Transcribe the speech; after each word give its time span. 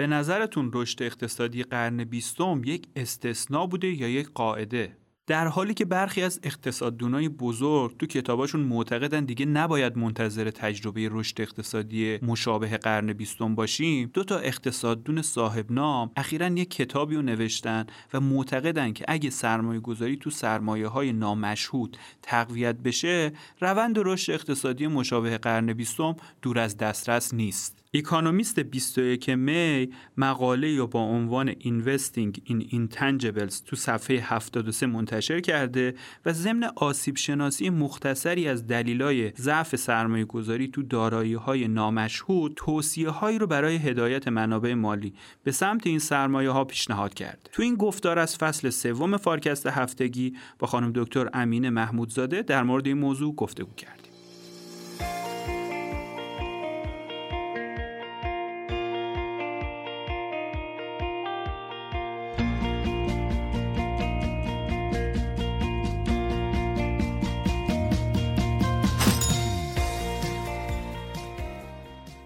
به 0.00 0.06
نظرتون 0.06 0.70
رشد 0.74 1.02
اقتصادی 1.02 1.62
قرن 1.62 2.04
بیستم 2.04 2.62
یک 2.64 2.88
استثنا 2.96 3.66
بوده 3.66 3.88
یا 3.88 4.08
یک 4.08 4.28
قاعده؟ 4.34 4.96
در 5.26 5.46
حالی 5.46 5.74
که 5.74 5.84
برخی 5.84 6.22
از 6.22 6.40
اقتصاددونای 6.42 7.28
بزرگ 7.28 7.96
تو 7.96 8.06
کتاباشون 8.06 8.60
معتقدن 8.60 9.24
دیگه 9.24 9.46
نباید 9.46 9.98
منتظر 9.98 10.50
تجربه 10.50 11.08
رشد 11.12 11.40
اقتصادی 11.40 12.18
مشابه 12.22 12.76
قرن 12.76 13.12
بیستم 13.12 13.54
باشیم 13.54 14.10
دو 14.14 14.24
تا 14.24 14.38
اقتصاددون 14.38 15.22
صاحب 15.22 15.72
نام 15.72 16.10
اخیرا 16.16 16.46
یک 16.46 16.70
کتابی 16.70 17.16
رو 17.16 17.22
نوشتن 17.22 17.86
و 18.14 18.20
معتقدن 18.20 18.92
که 18.92 19.04
اگه 19.08 19.30
سرمایه 19.30 19.80
گذاری 19.80 20.16
تو 20.16 20.30
سرمایه 20.30 20.86
های 20.86 21.12
نامشهود 21.12 21.96
تقویت 22.22 22.76
بشه 22.76 23.32
روند 23.60 23.98
رشد 23.98 24.32
اقتصادی 24.32 24.86
مشابه 24.86 25.38
قرن 25.38 25.72
بیستم 25.72 26.16
دور 26.42 26.58
از 26.58 26.76
دسترس 26.76 27.34
نیست. 27.34 27.80
اکانومیست 27.94 28.60
21 28.60 29.28
می 29.28 29.90
مقاله 30.16 30.70
ای 30.70 30.86
با 30.86 31.00
عنوان 31.00 31.52
Investing 31.52 32.38
in 32.48 32.72
Intangibles 32.72 33.54
تو 33.66 33.76
صفحه 33.76 34.16
73 34.20 34.86
منتشر 34.86 35.40
کرده 35.40 35.94
و 36.24 36.32
ضمن 36.32 36.70
آسیب 36.76 37.16
شناسی 37.16 37.70
مختصری 37.70 38.48
از 38.48 38.66
دلیلای 38.66 39.32
ضعف 39.36 39.76
سرمایه 39.76 40.24
گذاری 40.24 40.68
تو 40.68 40.82
دارایی 40.82 41.34
های 41.34 41.68
نامشهود 41.68 42.52
توصیه 42.56 43.10
هایی 43.10 43.38
رو 43.38 43.46
برای 43.46 43.76
هدایت 43.76 44.28
منابع 44.28 44.74
مالی 44.74 45.14
به 45.44 45.52
سمت 45.52 45.86
این 45.86 45.98
سرمایه 45.98 46.50
ها 46.50 46.64
پیشنهاد 46.64 47.14
کرد. 47.14 47.50
تو 47.52 47.62
این 47.62 47.74
گفتار 47.74 48.18
از 48.18 48.36
فصل 48.36 48.70
سوم 48.70 49.16
فارکست 49.16 49.66
هفتگی 49.66 50.36
با 50.58 50.66
خانم 50.66 50.92
دکتر 50.94 51.30
امین 51.32 51.68
محمودزاده 51.68 52.42
در 52.42 52.62
مورد 52.62 52.86
این 52.86 52.98
موضوع 52.98 53.34
گفتگو 53.34 53.74
کردیم. 53.74 54.09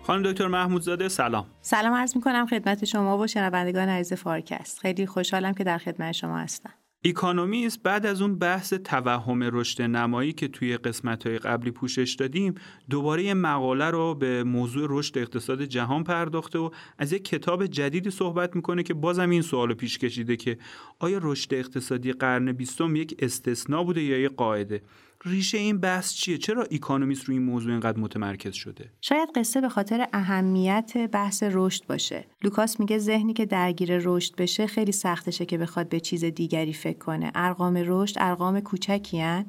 خانم 0.06 0.22
دکتر 0.22 0.46
محمودزاده 0.46 1.08
سلام. 1.08 1.46
سلام 1.60 1.94
عرض 1.94 2.16
می 2.16 2.22
کنم 2.22 2.46
خدمت 2.46 2.84
شما 2.84 3.18
و 3.18 3.26
شنوندگان 3.26 3.88
عزیز 3.88 4.18
فارکست. 4.18 4.78
خیلی 4.78 5.06
خوشحالم 5.06 5.54
که 5.54 5.64
در 5.64 5.78
خدمت 5.78 6.12
شما 6.12 6.38
هستم. 6.38 6.70
اکانومیست 7.02 7.82
بعد 7.82 8.06
از 8.06 8.22
اون 8.22 8.38
بحث 8.38 8.74
توهم 8.74 9.42
رشد 9.42 9.82
نمایی 9.82 10.32
که 10.32 10.48
توی 10.48 10.76
قسمت 10.76 11.26
های 11.26 11.38
قبلی 11.38 11.70
پوشش 11.70 12.14
دادیم 12.14 12.54
دوباره 12.90 13.22
یه 13.22 13.34
مقاله 13.34 13.90
رو 13.90 14.14
به 14.14 14.44
موضوع 14.44 14.86
رشد 14.90 15.18
اقتصاد 15.18 15.62
جهان 15.62 16.04
پرداخته 16.04 16.58
و 16.58 16.70
از 16.98 17.12
یک 17.12 17.24
کتاب 17.24 17.66
جدیدی 17.66 18.10
صحبت 18.10 18.56
می‌کنه 18.56 18.82
که 18.82 18.94
بازم 18.94 19.30
این 19.30 19.42
سوال 19.42 19.74
پیش 19.74 19.98
کشیده 19.98 20.36
که 20.36 20.58
آیا 20.98 21.18
رشد 21.22 21.54
اقتصادی 21.54 22.12
قرن 22.12 22.52
بیستم 22.52 22.96
یک 22.96 23.14
استثنا 23.18 23.84
بوده 23.84 24.02
یا 24.02 24.18
یک 24.18 24.32
قاعده؟ 24.36 24.82
ریشه 25.26 25.58
این 25.58 25.78
بحث 25.78 26.14
چیه؟ 26.14 26.38
چرا 26.38 26.62
اکونومیست 26.62 27.24
روی 27.24 27.36
این 27.36 27.46
موضوع 27.46 27.72
اینقدر 27.72 27.98
متمرکز 27.98 28.54
شده؟ 28.54 28.90
شاید 29.00 29.28
قصه 29.34 29.60
به 29.60 29.68
خاطر 29.68 30.06
اهمیت 30.12 30.92
بحث 31.12 31.42
رشد 31.42 31.86
باشه. 31.86 32.26
لوکاس 32.42 32.80
میگه 32.80 32.98
ذهنی 32.98 33.32
که 33.32 33.46
درگیر 33.46 33.98
رشد 33.98 34.36
بشه 34.36 34.66
خیلی 34.66 34.92
سختشه 34.92 35.46
که 35.46 35.58
بخواد 35.58 35.88
به 35.88 36.00
چیز 36.00 36.24
دیگری 36.24 36.72
فکر 36.72 36.98
کنه. 36.98 37.32
ارقام 37.34 37.82
رشد 37.86 38.16
ارقام 38.20 38.60
کوچکیان 38.60 39.46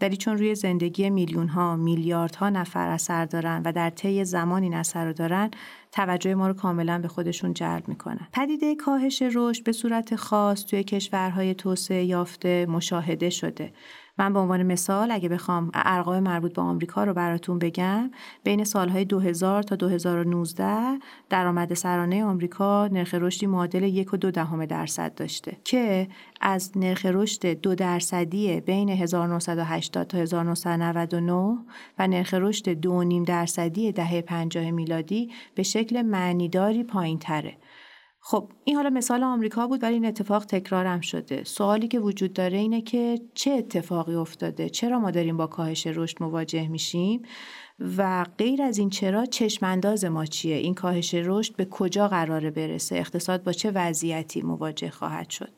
ولی 0.00 0.16
چون 0.16 0.38
روی 0.38 0.54
زندگی 0.54 1.10
میلیون 1.10 1.48
ها 1.48 1.76
میلیاردها 1.76 2.50
نفر 2.50 2.88
اثر 2.88 3.24
دارن 3.24 3.62
و 3.64 3.72
در 3.72 3.90
طی 3.90 4.24
زمان 4.24 4.62
این 4.62 4.74
اثر 4.74 5.06
رو 5.06 5.12
دارن 5.12 5.50
توجه 5.92 6.34
ما 6.34 6.48
رو 6.48 6.54
کاملا 6.54 6.98
به 6.98 7.08
خودشون 7.08 7.54
جلب 7.54 7.88
می‌کنن. 7.88 8.28
پدیده 8.32 8.74
کاهش 8.74 9.22
رشد 9.34 9.64
به 9.64 9.72
صورت 9.72 10.16
خاص 10.16 10.64
توی 10.64 10.84
کشورهای 10.84 11.54
توسعه 11.54 12.04
یافته 12.04 12.66
مشاهده 12.68 13.30
شده. 13.30 13.72
من 14.18 14.32
به 14.32 14.38
عنوان 14.38 14.62
مثال 14.62 15.10
اگه 15.10 15.28
بخوام 15.28 15.70
ارقام 15.74 16.20
مربوط 16.20 16.54
به 16.54 16.62
آمریکا 16.62 17.04
رو 17.04 17.14
براتون 17.14 17.58
بگم 17.58 18.10
بین 18.44 18.64
سالهای 18.64 19.04
2000 19.04 19.62
تا 19.62 19.76
2019 19.76 20.98
درآمد 21.30 21.74
سرانه 21.74 22.24
آمریکا 22.24 22.88
نرخ 22.92 23.14
رشدی 23.14 23.46
معادل 23.46 23.82
یک 23.82 24.14
و 24.14 24.16
دو 24.16 24.30
دهم 24.30 24.66
درصد 24.66 25.14
داشته 25.14 25.56
که 25.64 26.08
از 26.40 26.78
نرخ 26.78 27.06
رشد 27.06 27.46
دو 27.46 27.74
درصدی 27.74 28.60
بین 28.60 28.88
1980 28.88 30.06
تا 30.06 30.18
1999 30.18 31.58
و 31.98 32.08
نرخ 32.08 32.34
رشد 32.34 32.68
دو 32.68 33.04
نیم 33.04 33.22
درصدی 33.22 33.92
دهه 33.92 34.20
50 34.20 34.70
میلادی 34.70 35.30
به 35.54 35.62
شکل 35.62 36.02
معنیداری 36.02 36.84
پایین 36.84 37.18
تره. 37.18 37.56
خب 38.28 38.48
این 38.64 38.76
حالا 38.76 38.90
مثال 38.90 39.22
آمریکا 39.22 39.66
بود 39.66 39.82
ولی 39.82 39.94
این 39.94 40.06
اتفاق 40.06 40.44
تکرارم 40.44 41.00
شده. 41.00 41.44
سوالی 41.44 41.88
که 41.88 42.00
وجود 42.00 42.32
داره 42.32 42.58
اینه 42.58 42.82
که 42.82 43.20
چه 43.34 43.50
اتفاقی 43.50 44.14
افتاده؟ 44.14 44.68
چرا 44.68 44.98
ما 44.98 45.10
داریم 45.10 45.36
با 45.36 45.46
کاهش 45.46 45.86
رشد 45.86 46.22
مواجه 46.22 46.68
میشیم؟ 46.68 47.22
و 47.96 48.24
غیر 48.38 48.62
از 48.62 48.78
این 48.78 48.90
چرا 48.90 49.26
چشمانداز 49.26 50.04
ما 50.04 50.26
چیه؟ 50.26 50.56
این 50.56 50.74
کاهش 50.74 51.14
رشد 51.14 51.56
به 51.56 51.64
کجا 51.64 52.08
قراره 52.08 52.50
برسه؟ 52.50 52.96
اقتصاد 52.96 53.42
با 53.44 53.52
چه 53.52 53.70
وضعیتی 53.70 54.42
مواجه 54.42 54.90
خواهد 54.90 55.30
شد؟ 55.30 55.52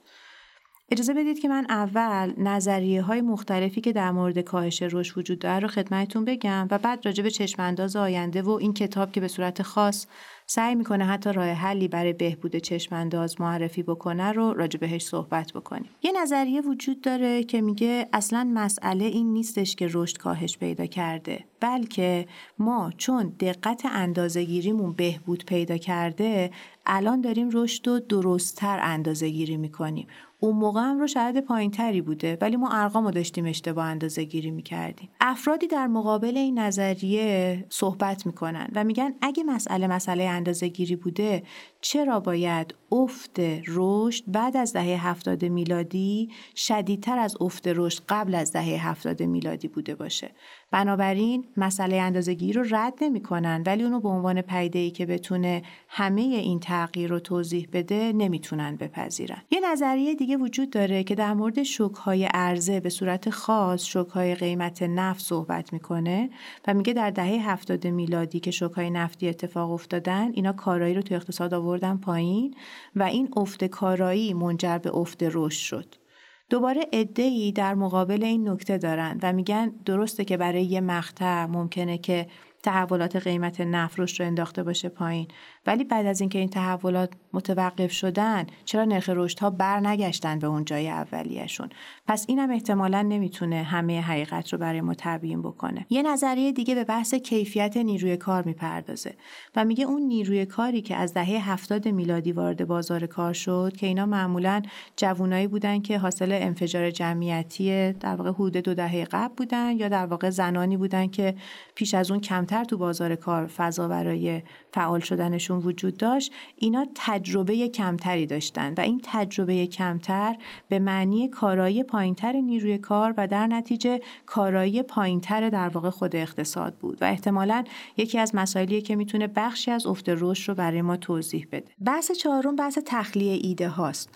اجازه 0.90 1.14
بدید 1.14 1.38
که 1.38 1.48
من 1.48 1.66
اول 1.68 2.32
نظریه 2.36 3.02
های 3.02 3.20
مختلفی 3.20 3.80
که 3.80 3.92
در 3.92 4.10
مورد 4.10 4.38
کاهش 4.38 4.82
رشد 4.82 5.18
وجود 5.18 5.38
داره 5.38 5.58
رو 5.58 5.68
خدمتتون 5.68 6.24
بگم 6.24 6.68
و 6.70 6.78
بعد 6.78 7.06
راجع 7.06 7.22
به 7.22 7.30
چشمانداز 7.30 7.96
آینده 7.96 8.42
و 8.42 8.50
این 8.50 8.72
کتاب 8.72 9.12
که 9.12 9.20
به 9.20 9.28
صورت 9.28 9.62
خاص 9.62 10.06
سعی 10.46 10.74
می‌کنه 10.74 11.04
حتی 11.04 11.32
راه 11.32 11.48
حلی 11.48 11.88
برای 11.88 12.12
بهبود 12.12 12.56
چشمانداز 12.56 13.40
معرفی 13.40 13.82
بکنه 13.82 14.32
رو 14.32 14.52
راجع 14.52 14.80
بهش 14.80 15.02
صحبت 15.02 15.52
بکنیم. 15.52 15.90
یه 16.02 16.12
نظریه 16.22 16.60
وجود 16.60 17.00
داره 17.00 17.44
که 17.44 17.60
میگه 17.60 18.08
اصلا 18.12 18.50
مسئله 18.54 19.04
این 19.04 19.32
نیستش 19.32 19.76
که 19.76 19.88
رشد 19.92 20.18
کاهش 20.18 20.58
پیدا 20.58 20.86
کرده 20.86 21.44
بلکه 21.60 22.26
ما 22.58 22.92
چون 22.96 23.32
دقت 23.40 23.82
اندازهگیریمون 23.86 24.92
بهبود 24.92 25.44
پیدا 25.44 25.76
کرده 25.76 26.50
الان 26.86 27.20
داریم 27.20 27.50
رشد 27.52 27.88
رو 27.88 28.00
درستتر 28.00 28.78
اندازه 28.82 29.28
گیری 29.28 29.56
می‌کنیم. 29.56 30.06
اون 30.40 30.56
موقع 30.56 30.80
هم 30.80 30.98
رو 30.98 31.06
شاید 31.06 31.40
پایین 31.40 31.70
تری 31.70 32.00
بوده 32.00 32.38
ولی 32.40 32.56
ما 32.56 32.68
ارقام 32.72 33.04
رو 33.04 33.10
داشتیم 33.10 33.46
اشتباه 33.46 33.84
اندازه 33.84 34.24
گیری 34.24 34.50
می‌کردیم. 34.50 35.08
افرادی 35.20 35.66
در 35.66 35.86
مقابل 35.86 36.36
این 36.36 36.58
نظریه 36.58 37.64
صحبت 37.68 38.26
می‌کنن 38.26 38.68
و 38.74 38.84
میگن 38.84 39.14
اگه 39.20 39.44
مسئله 39.44 39.86
مسئله 39.86 40.24
اندازه 40.24 40.68
گیری 40.68 40.96
بوده 40.96 41.42
چرا 41.80 42.20
باید 42.20 42.74
افت 42.92 43.40
رشد 43.68 44.24
بعد 44.26 44.56
از 44.56 44.72
دهه 44.72 45.08
هفتاد 45.08 45.44
میلادی 45.44 46.30
شدیدتر 46.56 47.18
از 47.18 47.36
افت 47.40 47.68
رشد 47.68 48.02
قبل 48.08 48.34
از 48.34 48.52
دهه 48.52 48.88
هفتاد 48.88 49.22
میلادی 49.22 49.68
بوده 49.68 49.94
باشه؟ 49.94 50.30
بنابراین 50.70 51.44
مسئله 51.56 51.96
اندازگی 51.96 52.52
رو 52.52 52.64
رد 52.70 52.94
نمی‌کنن 53.00 53.62
ولی 53.66 53.82
اونو 53.82 54.00
به 54.00 54.08
عنوان 54.08 54.42
پیده 54.42 54.78
ای 54.78 54.90
که 54.90 55.06
بتونه 55.06 55.62
همه 55.88 56.20
این 56.20 56.60
تغییر 56.60 57.10
رو 57.10 57.20
توضیح 57.20 57.68
بده 57.72 58.12
نمی‌تونن 58.12 58.76
بپذیرن. 58.76 59.42
یه 59.50 59.60
نظریه 59.72 60.14
دیگه 60.14 60.36
وجود 60.36 60.70
داره 60.70 61.04
که 61.04 61.14
در 61.14 61.34
مورد 61.34 61.62
شوک 61.62 61.94
های 61.94 62.24
عرضه 62.24 62.80
به 62.80 62.90
صورت 62.90 63.30
خاص 63.30 63.84
شوک 63.84 64.08
های 64.08 64.34
قیمت 64.34 64.82
نفت 64.82 65.24
صحبت 65.24 65.72
می‌کنه 65.72 66.30
و 66.66 66.74
میگه 66.74 66.92
در 66.92 67.10
دهه 67.10 67.50
هفتاد 67.50 67.86
میلادی 67.86 68.40
که 68.40 68.50
شوک 68.50 68.72
های 68.72 68.90
نفتی 68.90 69.28
اتفاق 69.28 69.70
افتادن 69.70 70.30
اینا 70.32 70.52
کارایی 70.52 70.94
رو 70.94 71.02
تو 71.02 71.14
اقتصاد 71.14 71.54
آوردن 71.54 71.96
پایین 71.96 72.54
و 72.96 73.02
این 73.02 73.28
افت 73.36 73.64
کارایی 73.64 74.34
منجر 74.34 74.78
به 74.78 74.96
افت 74.96 75.22
رشد 75.22 75.60
شد. 75.60 76.07
دوباره 76.50 76.86
ای 77.16 77.52
در 77.52 77.74
مقابل 77.74 78.24
این 78.24 78.48
نکته 78.48 78.78
دارن 78.78 79.18
و 79.22 79.32
میگن 79.32 79.72
درسته 79.84 80.24
که 80.24 80.36
برای 80.36 80.64
یه 80.64 80.80
مقطع 80.80 81.46
ممکنه 81.46 81.98
که 81.98 82.26
تحولات 82.62 83.16
قیمت 83.16 83.60
نفت 83.60 83.98
رو 83.98 84.06
انداخته 84.20 84.62
باشه 84.62 84.88
پایین. 84.88 85.28
ولی 85.68 85.84
بعد 85.84 86.06
از 86.06 86.20
اینکه 86.20 86.38
این 86.38 86.48
تحولات 86.48 87.10
متوقف 87.32 87.92
شدن 87.92 88.46
چرا 88.64 88.84
نرخ 88.84 89.10
رشدها 89.14 89.50
برنگشتن 89.50 90.38
به 90.38 90.46
اون 90.46 90.64
جای 90.64 90.88
اولیهشون؟ 90.88 91.68
پس 92.06 92.24
اینم 92.28 92.50
احتمالا 92.50 93.02
نمی‌تونه 93.02 93.62
همه 93.62 94.00
حقیقت 94.00 94.52
رو 94.52 94.58
برای 94.58 94.80
ما 94.80 94.94
تبیین 94.98 95.42
بکنه. 95.42 95.86
یه 95.90 96.02
نظریه 96.02 96.52
دیگه 96.52 96.74
به 96.74 96.84
بحث 96.84 97.14
کیفیت 97.14 97.76
نیروی 97.76 98.16
کار 98.16 98.42
می‌پردازه 98.42 99.14
و 99.56 99.64
میگه 99.64 99.84
اون 99.84 100.02
نیروی 100.02 100.46
کاری 100.46 100.82
که 100.82 100.96
از 100.96 101.14
دهه 101.14 101.50
هفتاد 101.50 101.88
میلادی 101.88 102.32
وارد 102.32 102.66
بازار 102.66 103.06
کار 103.06 103.32
شد 103.32 103.72
که 103.78 103.86
اینا 103.86 104.06
معمولا 104.06 104.62
جوونایی 104.96 105.46
بودن 105.46 105.80
که 105.80 105.98
حاصل 105.98 106.32
انفجار 106.32 106.90
جمعیتی 106.90 107.92
در 107.92 108.16
واقع 108.16 108.30
حدود 108.30 108.56
دو 108.56 108.74
دهه 108.74 109.04
قبل 109.04 109.34
بودن 109.36 109.76
یا 109.76 109.88
در 109.88 110.06
واقع 110.06 110.30
زنانی 110.30 110.76
بودن 110.76 111.06
که 111.06 111.34
پیش 111.74 111.94
از 111.94 112.10
اون 112.10 112.20
کمتر 112.20 112.64
تو 112.64 112.78
بازار 112.78 113.14
کار 113.14 113.46
فضا 113.46 113.88
برای 113.88 114.42
فعال 114.72 115.00
شدنشون 115.00 115.57
وجود 115.58 115.96
داشت 115.96 116.32
اینا 116.56 116.86
تجربه 116.94 117.68
کمتری 117.68 118.26
داشتن 118.26 118.74
و 118.76 118.80
این 118.80 119.00
تجربه 119.04 119.66
کمتر 119.66 120.36
به 120.68 120.78
معنی 120.78 121.28
کارایی 121.28 121.82
پایینتر 121.82 122.32
نیروی 122.32 122.78
کار 122.78 123.14
و 123.16 123.26
در 123.26 123.46
نتیجه 123.46 124.00
کارایی 124.26 124.82
پایینتر 124.82 125.48
در 125.50 125.68
واقع 125.68 125.90
خود 125.90 126.16
اقتصاد 126.16 126.74
بود 126.74 126.98
و 127.00 127.04
احتمالا 127.04 127.64
یکی 127.96 128.18
از 128.18 128.34
مسائلیه 128.34 128.80
که 128.80 128.96
می‌تونه 128.96 129.26
بخشی 129.26 129.70
از 129.70 129.86
افت 129.86 130.08
رشد 130.08 130.48
رو 130.48 130.54
برای 130.54 130.82
ما 130.82 130.96
توضیح 130.96 131.46
بده. 131.52 131.72
بحث 131.84 132.12
چهارم 132.12 132.56
بحث 132.56 132.78
تخلیه 132.86 133.38
ایده 133.42 133.68
هاست. 133.68 134.10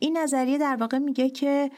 این 0.00 0.18
نظریه 0.18 0.58
در 0.58 0.76
واقع 0.76 0.98
میگه 0.98 1.30
که 1.30 1.70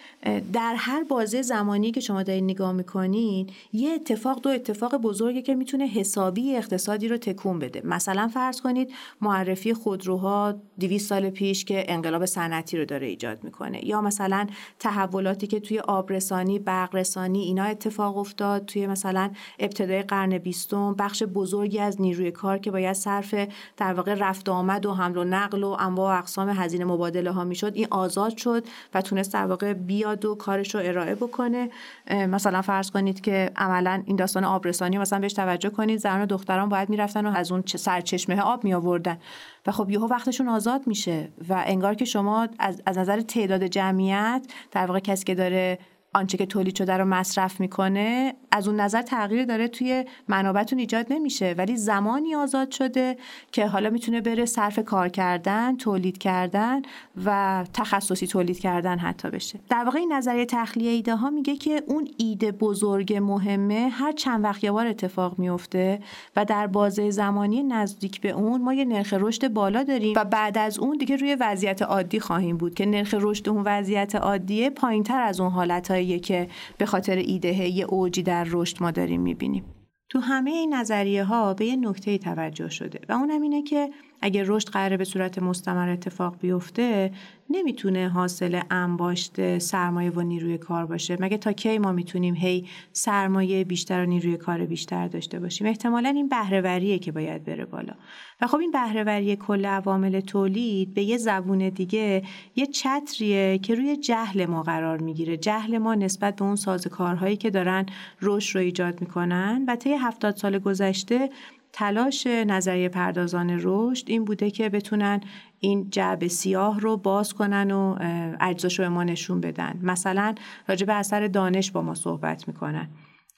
در 0.53 0.75
هر 0.79 1.05
بازه 1.05 1.43
زمانی 1.43 1.91
که 1.91 2.01
شما 2.01 2.23
دارید 2.23 2.45
نگاه 2.45 2.73
می‌کنین 2.73 3.47
یه 3.73 3.91
اتفاق 3.91 4.41
دو 4.41 4.51
اتفاق 4.51 4.97
بزرگی 4.97 5.43
که 5.43 5.55
می‌تونه 5.55 5.87
حسابی 5.87 6.57
اقتصادی 6.57 7.09
رو 7.09 7.17
تکون 7.17 7.59
بده. 7.59 7.83
مثلا 7.85 8.29
فرض 8.29 8.61
کنید 8.61 8.93
معرفی 9.21 9.75
خودروها 9.75 10.55
200 10.81 11.09
سال 11.09 11.31
پیش 11.31 11.65
که 11.65 11.85
انقلاب 11.89 12.27
صنعتی 12.27 12.79
رو 12.79 12.85
داره 12.85 13.07
ایجاد 13.07 13.45
می‌کنه. 13.45 13.87
یا 13.87 14.01
مثلا 14.01 14.47
تحولاتی 14.79 15.47
که 15.47 15.61
توی 15.61 15.79
آبرسانی 15.79 16.59
برقرسانی 16.59 17.43
اینا 17.43 17.65
اتفاق 17.65 18.17
افتاد 18.17 18.65
توی 18.65 18.87
مثلا 18.87 19.31
ابتدای 19.59 20.03
قرن 20.03 20.39
بیستم 20.39 20.95
بخش 20.95 21.23
بزرگی 21.23 21.79
از 21.79 22.01
نیروی 22.01 22.31
کار 22.31 22.59
که 22.59 22.71
باید 22.71 22.93
صرف 22.93 23.35
در 23.77 23.95
واقع 23.95 24.15
رفت 24.15 24.49
آمد 24.49 24.87
و 24.87 24.95
حمل 24.95 25.17
و 25.17 25.25
نقل 25.25 25.65
و 25.65 25.77
انواع 25.79 26.15
و 26.15 26.19
اقسام 26.19 26.49
هزینه 26.49 26.85
مبادله 26.85 27.31
ها 27.31 27.45
می‌شد 27.45 27.73
این 27.75 27.87
آزاد 28.11 28.37
شد 28.37 28.65
و 28.95 29.03
تونست 29.03 29.33
در 29.33 29.47
واقع 29.47 29.73
بیاد 29.73 30.25
و 30.25 30.35
کارش 30.35 30.75
رو 30.75 30.81
ارائه 30.85 31.15
بکنه. 31.15 31.71
مثلا 32.11 32.63
فرض 32.63 32.91
کنید 32.91 33.21
که 33.21 33.51
عملا 33.57 34.03
این 34.07 34.17
داستان 34.17 34.45
آبرسانی 34.45 34.99
مثلا 34.99 35.19
بهش 35.19 35.33
توجه 35.33 35.71
کنید 35.71 35.99
زن 35.99 36.23
و 36.23 36.27
دختران 36.27 36.69
باید 36.69 36.91
می‌رفتن 36.91 37.27
و 37.27 37.33
از 37.37 37.53
اون 37.53 37.63
سرچشمه 37.67 38.41
آب 38.41 38.65
می 38.65 38.75
آوردن 38.75 39.19
و 39.67 39.73
خب 39.73 39.91
یهو 39.91 40.07
وقتشون 40.07 40.49
آزاد 40.49 40.87
میشه 40.87 41.29
و 41.49 41.63
انگار 41.67 41.95
که 41.95 42.05
شما 42.05 42.49
از, 42.59 42.83
از 42.87 42.99
نظر 42.99 43.21
تعداد 43.21 43.65
جمعیت 43.65 44.47
در 44.71 44.87
واقع 44.87 45.01
کسی 45.01 45.25
که 45.25 45.35
داره 45.35 45.79
آنچه 46.15 46.39
که 46.39 46.47
تولید 46.47 46.77
شده 46.77 46.97
رو 46.97 47.05
مصرف 47.05 47.61
می‌کنه 47.61 48.35
از 48.53 48.69
اون 48.69 48.81
نظر 48.81 49.03
تغییر 49.03 49.45
داره 49.45 49.69
توی 49.69 50.05
منابعتون 50.29 50.79
ایجاد 50.79 51.07
نمیشه. 51.11 51.55
ولی 51.59 51.77
زمانی 51.77 52.35
آزاد 52.35 52.71
شده 52.71 53.17
که 53.53 53.67
حالا 53.67 53.91
می‌تونه 53.91 54.21
بره 54.21 54.47
صرف 54.47 54.79
کار 54.79 55.09
کردن 55.09 55.77
تولید 55.77 56.19
کردن 56.19 56.83
و 57.25 57.65
تخصصی 57.73 58.27
تولید 58.27 58.59
کردن 58.59 58.99
حتی 58.99 59.31
بشه. 59.31 59.59
در 59.69 59.85
واقع 59.85 59.99
این 59.99 60.13
نظریه 60.13 60.47
تخلیه 60.47 60.91
ایده 60.91 61.17
ها 61.17 61.31
میگه 61.31 61.57
که 61.57 61.83
اون 61.87 62.09
ایده 62.17 62.53
بزرگ 62.53 63.17
مهمه 63.17 63.89
هر 63.93 64.13
چند 64.13 64.45
وقت 64.45 64.65
یه 64.65 64.73
بار 64.73 64.87
اتفاق 64.87 65.39
میفته 65.39 66.01
و 66.37 66.45
در 66.45 66.67
بازه 66.67 67.11
زمانی 67.11 67.63
نزدیک 67.63 68.21
به 68.21 68.31
اون 68.31 68.63
ما 68.63 68.75
یه 68.75 68.85
نرخ 68.85 69.15
رشد 69.19 69.49
بالا 69.49 69.83
داریم 69.83 70.13
و 70.17 70.25
بعد 70.25 70.59
از 70.59 70.79
اون 70.79 70.97
دیگه 70.97 71.17
روی 71.17 71.35
وضعیت 71.41 71.83
عادی 71.83 72.21
خواهیم 72.21 72.57
بود 72.57 72.75
که 72.75 72.87
نرخ 72.87 73.15
رشد 73.21 73.49
اون 73.49 73.63
وضعیت 73.67 74.15
عادیه 74.15 74.71
پایینتر 74.71 75.21
از 75.21 75.41
اون 75.41 75.51
حالتهایی 76.01 76.21
که 76.21 76.49
به 76.79 76.87
خاطر 76.87 77.17
ایده 77.17 77.69
یه 77.69 77.85
اوجی 77.85 78.23
در 78.23 78.47
رشد 78.51 78.83
ما 78.83 78.91
داریم 78.91 79.21
می‌بینیم. 79.21 79.65
تو 80.09 80.19
همه 80.19 80.51
این 80.51 80.75
نظریه 80.75 81.25
ها 81.25 81.55
به 81.55 81.67
یه 81.67 81.77
نکته 81.77 82.19
توجه 82.19 82.69
شده 82.69 83.01
و 83.09 83.13
اونم 83.13 83.43
اینه 83.43 83.63
که 83.63 83.91
اگر 84.21 84.45
رشد 84.47 84.69
قراره 84.69 84.97
به 84.97 85.05
صورت 85.05 85.43
مستمر 85.43 85.89
اتفاق 85.89 86.37
بیفته 86.41 87.13
نمی‌تونه 87.51 88.09
حاصل 88.09 88.61
انباشت 88.71 89.59
سرمایه 89.59 90.11
و 90.11 90.21
نیروی 90.21 90.59
کار 90.59 90.87
باشه. 90.87 91.17
مگه 91.21 91.37
تا 91.37 91.53
کی 91.53 91.79
ما 91.79 91.93
می‌تونیم 91.93 92.35
هی 92.35 92.67
سرمایه 92.93 93.65
بیشتر 93.65 94.03
و 94.03 94.07
نیروی 94.07 94.37
کار 94.37 94.67
بیشتر 94.67 95.09
داشته 95.09 95.41
باشیم؟ 95.41 95.67
احتمالا 95.67 96.09
این 96.09 96.29
بهرهوریه 96.29 96.99
که 96.99 97.13
باید 97.13 97.45
بره 97.45 97.65
بالا. 97.65 97.93
و 98.41 98.47
خب 98.47 98.59
این 98.59 98.71
بهرهوری 98.71 99.37
کل 99.37 99.67
عوامل 99.67 100.21
تولید 100.21 100.95
به 100.95 101.03
یه 101.03 101.17
زبون 101.17 101.69
دیگه 101.69 102.23
یه 102.57 102.67
چتریه 102.67 103.59
که 103.59 103.75
روی 103.75 103.97
جهل 103.97 104.47
ما 104.47 104.63
قرار 104.63 104.99
می‌گیره. 104.99 105.37
جهل 105.37 105.79
ما 105.79 105.95
نسبت 105.95 106.37
به 106.37 106.45
اون 106.45 106.57
سازکارهایی 106.57 107.37
که 107.37 107.51
دارن 107.51 107.87
رشد 108.23 108.57
رو 108.57 108.63
ایجاد 108.63 109.01
می‌کنن 109.01 109.65
و 109.69 109.77
طی 109.77 109.93
هفتاد 109.93 110.37
سال 110.37 110.59
گذشته 110.59 111.31
تلاش 111.73 112.27
نظریه 112.27 112.89
پردازان 112.89 113.61
رشد 113.63 114.05
این 114.09 114.25
بوده 114.25 114.51
که 114.51 114.69
بتونن 114.69 115.21
این 115.61 115.91
جعب 115.91 116.27
سیاه 116.27 116.81
رو 116.81 116.97
باز 116.97 117.35
کنن 117.35 117.71
و 117.71 117.97
اجزاش 118.41 118.79
رو 118.79 118.85
به 118.85 118.89
ما 118.89 119.05
نشون 119.05 119.41
بدن. 119.41 119.81
مثلا 119.83 120.35
راجع 120.69 120.87
به 120.87 120.95
اثر 120.95 121.27
دانش 121.27 121.71
با 121.71 121.83
ما 121.83 121.95
صحبت 121.95 122.49
می‌کنن. 122.49 122.89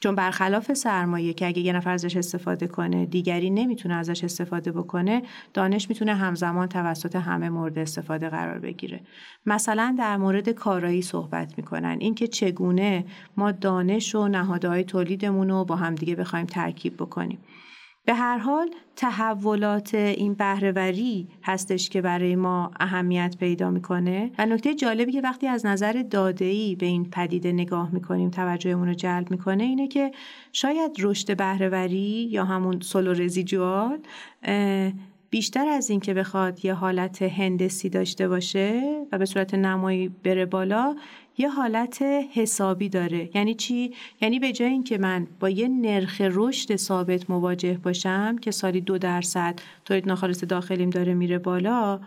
چون 0.00 0.14
برخلاف 0.14 0.72
سرمایه 0.72 1.32
که 1.32 1.46
اگه 1.46 1.58
یه 1.62 1.72
نفر 1.72 1.90
ازش 1.90 2.16
استفاده 2.16 2.66
کنه 2.66 3.06
دیگری 3.06 3.50
نمی‌تونه 3.50 3.94
ازش 3.94 4.24
استفاده 4.24 4.72
بکنه 4.72 5.22
دانش 5.54 5.88
می‌تونه 5.88 6.14
همزمان 6.14 6.68
توسط 6.68 7.16
همه 7.16 7.50
مورد 7.50 7.78
استفاده 7.78 8.28
قرار 8.28 8.58
بگیره. 8.58 9.00
مثلا 9.46 9.96
در 9.98 10.16
مورد 10.16 10.48
کارایی 10.48 11.02
صحبت 11.02 11.58
می‌کنن. 11.58 11.96
اینکه 12.00 12.26
چگونه 12.26 13.04
ما 13.36 13.52
دانش 13.52 14.14
و 14.14 14.28
نهادهای 14.28 14.84
تولیدمون 14.84 15.50
رو 15.50 15.64
با 15.64 15.76
همدیگه 15.76 16.14
بخوایم 16.16 16.46
ترکیب 16.46 16.96
بکنیم. 16.96 17.38
به 18.04 18.14
هر 18.14 18.38
حال 18.38 18.70
تحولات 18.96 19.94
این 19.94 20.34
بهرهوری 20.34 21.28
هستش 21.42 21.88
که 21.88 22.02
برای 22.02 22.36
ما 22.36 22.70
اهمیت 22.80 23.36
پیدا 23.40 23.70
می‌کنه. 23.70 24.30
و 24.38 24.46
نکته 24.46 24.74
جالبی 24.74 25.12
که 25.12 25.20
وقتی 25.20 25.46
از 25.46 25.66
نظر 25.66 26.04
داده‌ای 26.10 26.74
به 26.74 26.86
این 26.86 27.10
پدیده 27.10 27.52
نگاه 27.52 27.90
می‌کنیم 27.90 28.30
توجهمون 28.30 28.88
رو 28.88 28.94
جلب 28.94 29.30
می‌کنه 29.30 29.64
اینه 29.64 29.88
که 29.88 30.12
شاید 30.52 30.90
رشد 31.00 31.36
بهرهوری 31.36 32.28
یا 32.30 32.44
همون 32.44 32.80
سولو 32.80 33.12
رزیجوال 33.12 33.98
بیشتر 35.30 35.68
از 35.68 35.90
این 35.90 36.00
که 36.00 36.14
بخواد 36.14 36.64
یه 36.64 36.74
حالت 36.74 37.22
هندسی 37.22 37.88
داشته 37.88 38.28
باشه 38.28 38.82
و 39.12 39.18
به 39.18 39.24
صورت 39.24 39.54
نمایی 39.54 40.08
بره 40.08 40.46
بالا 40.46 40.96
یه 41.38 41.48
حالت 41.48 42.02
حسابی 42.32 42.88
داره. 42.88 43.30
یعنی 43.34 43.54
چی؟ 43.54 43.94
یعنی 44.20 44.38
به 44.38 44.52
جای 44.52 44.68
اینکه 44.68 44.98
من 44.98 45.26
با 45.40 45.48
یه 45.48 45.68
نرخ 45.68 46.20
رشد 46.20 46.76
ثابت 46.76 47.30
مواجه 47.30 47.78
باشم 47.82 48.38
که 48.38 48.50
سالی 48.50 48.80
دو 48.80 48.98
درصد 48.98 49.60
تولید 49.84 50.08
ناخالص 50.08 50.44
داخلیم 50.44 50.90
داره 50.90 51.14
میره 51.14 51.38
بالا 51.38 52.00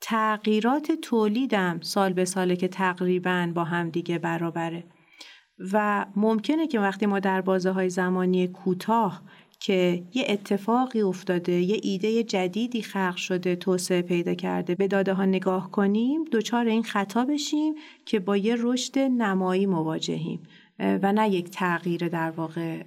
تغییرات 0.00 0.92
تولیدم 0.92 1.80
سال 1.80 2.12
به 2.12 2.24
ساله 2.24 2.56
که 2.56 2.68
تقریبا 2.68 3.52
با 3.54 3.64
هم 3.64 3.90
دیگه 3.90 4.18
برابره. 4.18 4.84
و 5.72 6.06
ممکنه 6.16 6.66
که 6.66 6.80
وقتی 6.80 7.06
ما 7.06 7.18
در 7.20 7.40
بازه 7.40 7.70
های 7.70 7.90
زمانی 7.90 8.48
کوتاه 8.48 9.22
که 9.64 10.02
یه 10.14 10.24
اتفاقی 10.28 11.02
افتاده 11.02 11.52
یه 11.52 11.80
ایده 11.82 12.22
جدیدی 12.22 12.82
خلق 12.82 13.16
شده 13.16 13.56
توسعه 13.56 14.02
پیدا 14.02 14.34
کرده. 14.34 14.74
به 14.74 14.88
داده 14.88 15.12
ها 15.14 15.24
نگاه 15.24 15.70
کنیم 15.70 16.24
دچار 16.24 16.66
این 16.66 16.82
خطا 16.82 17.24
بشیم 17.24 17.74
که 18.06 18.20
با 18.20 18.36
یه 18.36 18.56
رشد 18.58 18.98
نمایی 18.98 19.66
مواجهیم 19.66 20.42
و 20.78 21.12
نه 21.12 21.30
یک 21.30 21.50
تغییر 21.50 22.08
در 22.08 22.30
واقع 22.30 22.82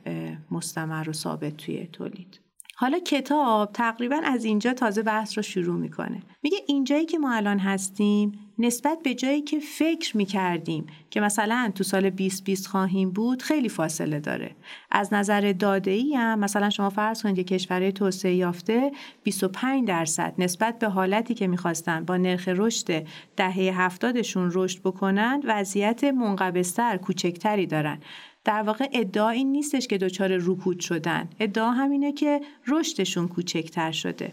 مستمر 0.51 1.09
و 1.09 1.13
ثابت 1.13 1.57
توی 1.57 1.87
تولید. 1.87 2.39
حالا 2.79 2.99
کتاب 2.99 3.71
تقریبا 3.71 4.21
از 4.23 4.45
اینجا 4.45 4.73
تازه 4.73 5.03
بحث 5.03 5.37
رو 5.37 5.43
شروع 5.43 5.75
می‌کنه. 5.75 6.21
میگه 6.43 6.57
اینجایی 6.67 7.05
که 7.05 7.17
ما 7.17 7.33
الان 7.33 7.59
هستیم 7.59 8.39
نسبت 8.59 8.97
به 9.03 9.15
جایی 9.15 9.41
که 9.41 9.59
فکر 9.59 10.17
می‌کردیم 10.17 10.87
که 11.09 11.21
مثلا 11.21 11.71
تو 11.75 11.83
سال 11.83 12.09
2020 12.09 12.67
خواهیم 12.67 13.11
بود 13.11 13.41
خیلی 13.41 13.69
فاصله 13.69 14.19
داره. 14.19 14.55
از 14.91 15.13
نظر 15.13 15.53
داده 15.59 15.91
ای 15.91 16.15
هم 16.15 16.39
مثلا 16.39 16.69
شما 16.69 16.89
فرض 16.89 17.23
کنید 17.23 17.35
که 17.35 17.43
کشورهای 17.43 17.91
توسعه 17.91 18.35
یافته 18.35 18.91
25 19.23 19.87
درصد 19.87 20.33
نسبت 20.37 20.79
به 20.79 20.87
حالتی 20.87 21.33
که 21.33 21.47
می‌خواستن 21.47 22.05
با 22.05 22.17
نرخ 22.17 22.47
رشد 22.47 23.05
دهه 23.35 23.81
هفتادشون 23.81 24.51
رشد 24.53 24.79
بکنن 24.81 25.41
وضعیت 25.45 26.03
منقبستر 26.03 26.97
کوچکتری 26.97 27.65
دارن. 27.65 27.99
در 28.47 28.61
واقع 28.61 28.89
ادعا 28.93 29.29
این 29.29 29.51
نیستش 29.51 29.87
که 29.87 29.97
دچار 29.97 30.37
رکود 30.37 30.79
شدن. 30.79 31.29
ادعا 31.39 31.71
همینه 31.71 32.11
که 32.11 32.41
رشدشون 32.67 33.27
کوچکتر 33.27 33.91
شده. 33.91 34.31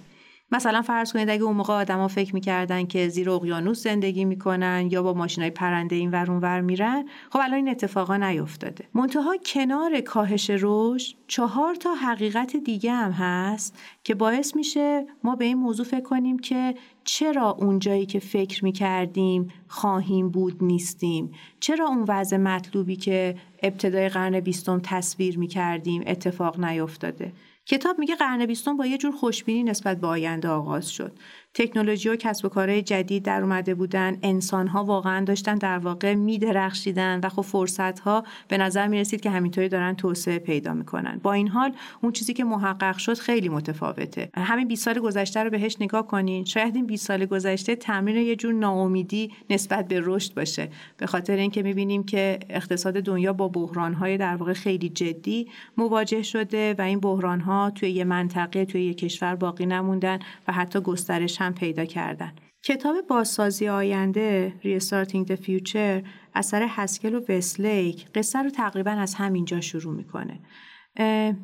مثلا 0.55 0.83
فرض 0.83 1.13
کنید 1.13 1.31
اگه 1.31 1.43
اون 1.43 1.57
موقع 1.57 1.75
آدما 1.75 2.09
فکر 2.09 2.35
می‌کردن 2.35 2.87
که 2.87 3.09
زیر 3.09 3.31
اقیانوس 3.31 3.83
زندگی 3.83 4.25
می‌کنن 4.25 4.89
یا 4.91 5.03
با 5.03 5.15
ماشینای 5.15 5.51
پرنده 5.51 5.97
این 5.97 6.11
ور 6.11 6.31
ور 6.31 6.61
میرن 6.61 7.05
خب 7.31 7.39
الان 7.43 7.55
این 7.55 7.69
اتفاقا 7.69 8.17
نیفتاده. 8.17 8.85
منتها 8.95 9.37
کنار 9.47 10.01
کاهش 10.01 10.51
رشد 10.51 11.17
چهار 11.27 11.75
تا 11.75 11.95
حقیقت 11.95 12.57
دیگه 12.57 12.93
هم 12.93 13.11
هست 13.11 13.79
که 14.05 14.15
باعث 14.15 14.57
میشه 14.57 15.07
ما 15.25 15.37
به 15.37 15.45
این 15.45 15.59
موضوع 15.59 15.87
فکر 15.87 16.01
کنیم 16.01 16.39
که 16.39 16.75
چرا 17.05 17.51
اون 17.51 17.79
جایی 17.79 18.07
که 18.07 18.19
فکر 18.19 18.65
می‌کردیم 18.65 19.49
خواهیم 19.69 20.29
بود 20.29 20.65
نیستیم؟ 20.65 21.33
چرا 21.61 21.87
اون 21.89 22.05
وضع 22.09 22.37
مطلوبی 22.37 22.97
که 22.97 23.37
ابتدای 23.63 24.09
قرن 24.09 24.41
بیستم 24.41 24.81
تصویر 24.85 25.39
می‌کردیم 25.39 26.03
اتفاق 26.07 26.65
نیفتاده؟ 26.65 27.33
کتاب 27.67 27.99
میگه 27.99 28.17
قرن 28.17 28.47
بیستم 28.47 28.77
با 28.77 28.87
یه 28.87 28.99
جور 28.99 29.13
خوشبینی 29.17 29.63
نسبت 29.63 30.01
به 30.01 30.07
آینده 30.07 30.49
آغاز 30.49 30.91
شد. 30.91 31.19
تکنولوژی 31.55 32.09
و 32.09 32.17
کسب 32.17 32.45
و 32.45 32.49
کارهای 32.49 32.83
جدید 32.83 33.25
در 33.25 33.43
اومده 33.43 33.75
بودن. 33.75 34.19
انسان 34.23 34.69
ها 34.69 34.85
واقعا 34.85 35.25
داشتن 35.25 35.55
در 35.55 35.79
واقع 35.79 36.15
میدرخشیدن 36.15 37.21
و 37.23 37.29
خب 37.29 37.43
فرصت 37.43 38.01
ها 38.01 38.25
به 38.49 38.59
نظر 38.59 38.87
می 38.87 39.01
رسید 39.01 39.21
که 39.21 39.31
همینطوری 39.31 39.69
دارن 39.69 39.95
توسعه 39.95 40.39
پیدا 40.39 40.75
می‌کنن. 40.75 41.21
با 41.23 41.33
این 41.33 41.49
حال 41.49 41.73
اون 42.01 42.13
چیزی 42.13 42.33
که 42.35 42.45
محقق 42.45 42.97
شد 42.97 43.19
خیلی 43.19 43.49
متفاوته. 43.49 44.31
همین 44.35 44.69
20 44.69 44.85
سال 44.85 44.99
گذشته 44.99 45.43
رو 45.43 45.51
بهش 45.51 45.77
نگاه 45.81 46.07
کنین. 46.07 46.45
شاید 46.45 46.77
این 46.77 46.87
20 46.87 47.07
سال 47.07 47.27
گذشته 47.27 47.77
تمرین 47.77 48.27
یه 48.27 48.37
جور 48.37 48.53
ناامیدی 48.53 49.33
نسبت 49.51 49.89
به 49.89 50.01
رشد 50.05 50.35
باشه. 50.35 50.69
به 50.97 51.07
خاطر 51.07 51.37
اینکه 51.37 51.63
می‌بینیم 51.63 52.05
که 52.05 52.39
اقتصاد 52.51 52.95
دنیا 52.95 53.33
با 53.33 53.49
بحران 53.49 53.95
های 53.95 54.17
در 54.17 54.37
واقع 54.37 54.53
خیلی 54.53 54.89
جدی 54.89 55.49
مواجه 55.77 56.23
شده 56.23 56.75
و 56.79 56.83
این 56.83 57.01
بحران 57.01 57.41
ها 57.41 57.71
توی 57.71 57.91
یه 57.91 58.05
منطقه 58.05 58.65
توی 58.65 58.85
یه 58.85 58.95
کشور 58.95 59.35
باقی 59.35 59.67
نموندن 59.67 60.19
و 60.49 60.53
حتی 60.53 60.81
گسترش 60.81 61.41
هم 61.45 61.55
پیدا 61.55 61.85
کردن. 61.85 62.33
کتاب 62.65 62.97
بازسازی 63.09 63.69
آینده 63.69 64.55
Restarting 64.63 65.29
the 65.29 65.37
Future 65.37 66.07
اثر 66.35 66.67
هسکل 66.69 67.15
و 67.15 67.21
وسلیک 67.29 68.07
قصه 68.15 68.39
رو 68.39 68.51
تقریبا 68.51 68.91
از 68.91 69.15
همینجا 69.15 69.61
شروع 69.61 69.95
می‌کنه. 69.95 70.41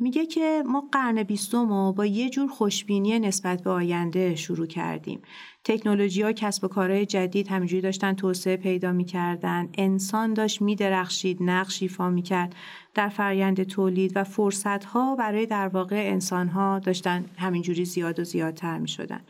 میگه 0.00 0.26
که 0.26 0.62
ما 0.66 0.88
قرن 0.92 1.22
بیستم 1.22 1.68
رو 1.68 1.92
با 1.92 2.06
یه 2.06 2.30
جور 2.30 2.48
خوشبینی 2.48 3.18
نسبت 3.18 3.62
به 3.62 3.70
آینده 3.70 4.34
شروع 4.34 4.66
کردیم. 4.66 5.22
تکنولوژی 5.64 6.22
ها 6.22 6.32
کسب 6.32 6.64
و 6.64 6.68
کارهای 6.68 7.06
جدید 7.06 7.48
همینجوری 7.48 7.82
داشتن 7.82 8.12
توسعه 8.12 8.56
پیدا 8.56 8.92
می‌کردن. 8.92 9.68
انسان 9.78 10.34
داشت 10.34 10.62
میدرخشید 10.62 11.38
نقش 11.40 11.82
ایفا 11.82 12.10
می‌کرد. 12.10 12.54
در 12.94 13.08
فرایند 13.08 13.62
تولید 13.62 14.12
و 14.14 14.24
فرصت 14.24 14.84
ها 14.84 15.16
برای 15.16 15.46
در 15.46 15.68
واقع 15.68 16.10
انسان 16.12 16.48
ها 16.48 16.78
داشتن 16.78 17.24
همینجوری 17.36 17.84
زیاد 17.84 18.18
و 18.18 18.24
زیادتر 18.24 18.78
می‌شدن. 18.78 19.20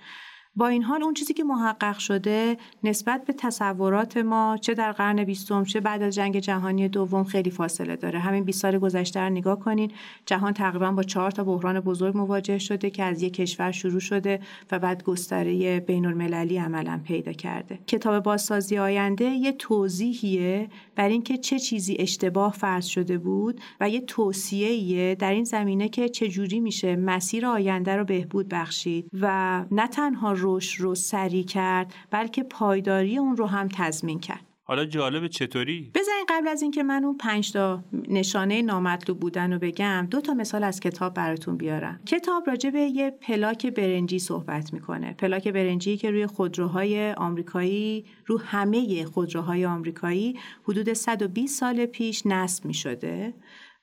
با 0.57 0.69
این 0.69 0.83
حال 0.83 1.02
اون 1.02 1.14
چیزی 1.14 1.35
که 1.35 1.45
محقق 1.45 1.99
شده 1.99 2.57
نسبت 2.85 3.25
به 3.25 3.33
تصورات 3.33 4.16
ما 4.16 4.59
چه 4.61 4.75
در 4.75 4.92
قرن 4.92 5.25
بیستم 5.25 5.64
چه 5.64 5.80
بعد 5.80 6.02
از 6.02 6.14
جنگ 6.14 6.38
جهانی 6.38 6.88
دوم 6.88 7.25
خیلی 7.25 7.50
فاصله 7.50 7.97
داره. 7.97 8.19
همین 8.19 8.45
20 8.45 8.62
سال 8.62 8.78
گذشته 8.78 9.21
رو 9.21 9.30
نگاه 9.30 9.61
کنین 9.61 9.90
جهان 10.26 10.52
تقریبا 10.52 10.92
با 10.92 11.02
چهار 11.02 11.30
تا 11.30 11.45
بحران 11.45 11.80
بزرگ 11.80 12.16
مواجه 12.16 12.59
شده 12.59 12.90
که 12.90 13.04
از 13.04 13.23
یک 13.23 13.35
کشور 13.35 13.71
شروع 13.71 14.00
شده 14.00 14.40
و 14.73 14.78
بعد 14.78 15.04
گستره 15.04 15.80
بین 15.80 16.07
المللی 16.07 16.59
عملا 16.59 17.00
پیدا 17.04 17.33
کرده. 17.33 17.78
کتاب 17.87 18.23
بازسازی 18.23 18.78
آینده 18.78 19.25
یه 19.25 19.52
توضیحیه 19.52 20.69
بر 20.97 21.09
اینکه 21.09 21.38
چه 21.38 21.59
چیزی 21.59 21.97
اشتباه 21.99 22.52
فرض 22.52 22.87
شده 22.87 23.19
بود 23.19 23.61
و 23.80 23.88
یه 23.88 24.00
توصیه 24.00 25.14
در 25.14 25.33
این 25.33 25.45
زمینه 25.45 25.88
که 25.88 26.09
چجوری 26.09 26.61
میشه 26.61 26.97
مسیر 26.97 27.47
آینده 27.47 27.97
رو 27.97 28.04
بهبود 28.04 28.49
بخشید. 28.49 29.11
و 29.21 29.64
نه 29.71 29.88
تنها 29.88 30.33
رشد 30.40 30.82
رو 30.82 30.94
سریع 30.94 31.44
کرد 31.44 31.94
بلکه 32.11 32.42
پایداری 32.42 33.18
اون 33.18 33.37
رو 33.37 33.47
هم 33.47 33.68
تضمین 33.68 34.20
کرد. 34.20 34.47
حالا 34.70 34.85
جالب 34.85 35.26
چطوری؟ 35.26 35.90
بذارین 35.94 36.25
قبل 36.28 36.49
از 36.49 36.62
اینکه 36.62 36.82
من 36.82 37.04
اون 37.04 37.16
پنج 37.16 37.52
تا 37.52 37.85
نشانه 38.09 38.62
نامطلوب 38.62 39.20
بودن 39.20 39.52
رو 39.52 39.59
بگم 39.59 40.09
دو 40.11 40.20
تا 40.20 40.35
مثال 40.35 40.64
از 40.64 40.80
کتاب 40.80 41.14
براتون 41.14 41.56
بیارم. 41.56 42.00
کتاب 42.06 42.47
راجع 42.47 42.70
به 42.70 42.80
یه 42.80 43.11
پلاک 43.11 43.66
برنجی 43.66 44.18
صحبت 44.18 44.73
می‌کنه. 44.73 45.12
پلاک 45.12 45.49
برنجی 45.49 45.97
که 45.97 46.11
روی 46.11 46.26
خودروهای 46.26 47.12
آمریکایی 47.12 48.04
رو 48.26 48.38
همه 48.38 49.04
خودروهای 49.04 49.66
آمریکایی 49.66 50.38
حدود 50.64 50.92
120 50.92 51.61
سال 51.61 51.87
پیش 51.87 52.23
نصب 52.26 52.64
می‌شده 52.64 53.35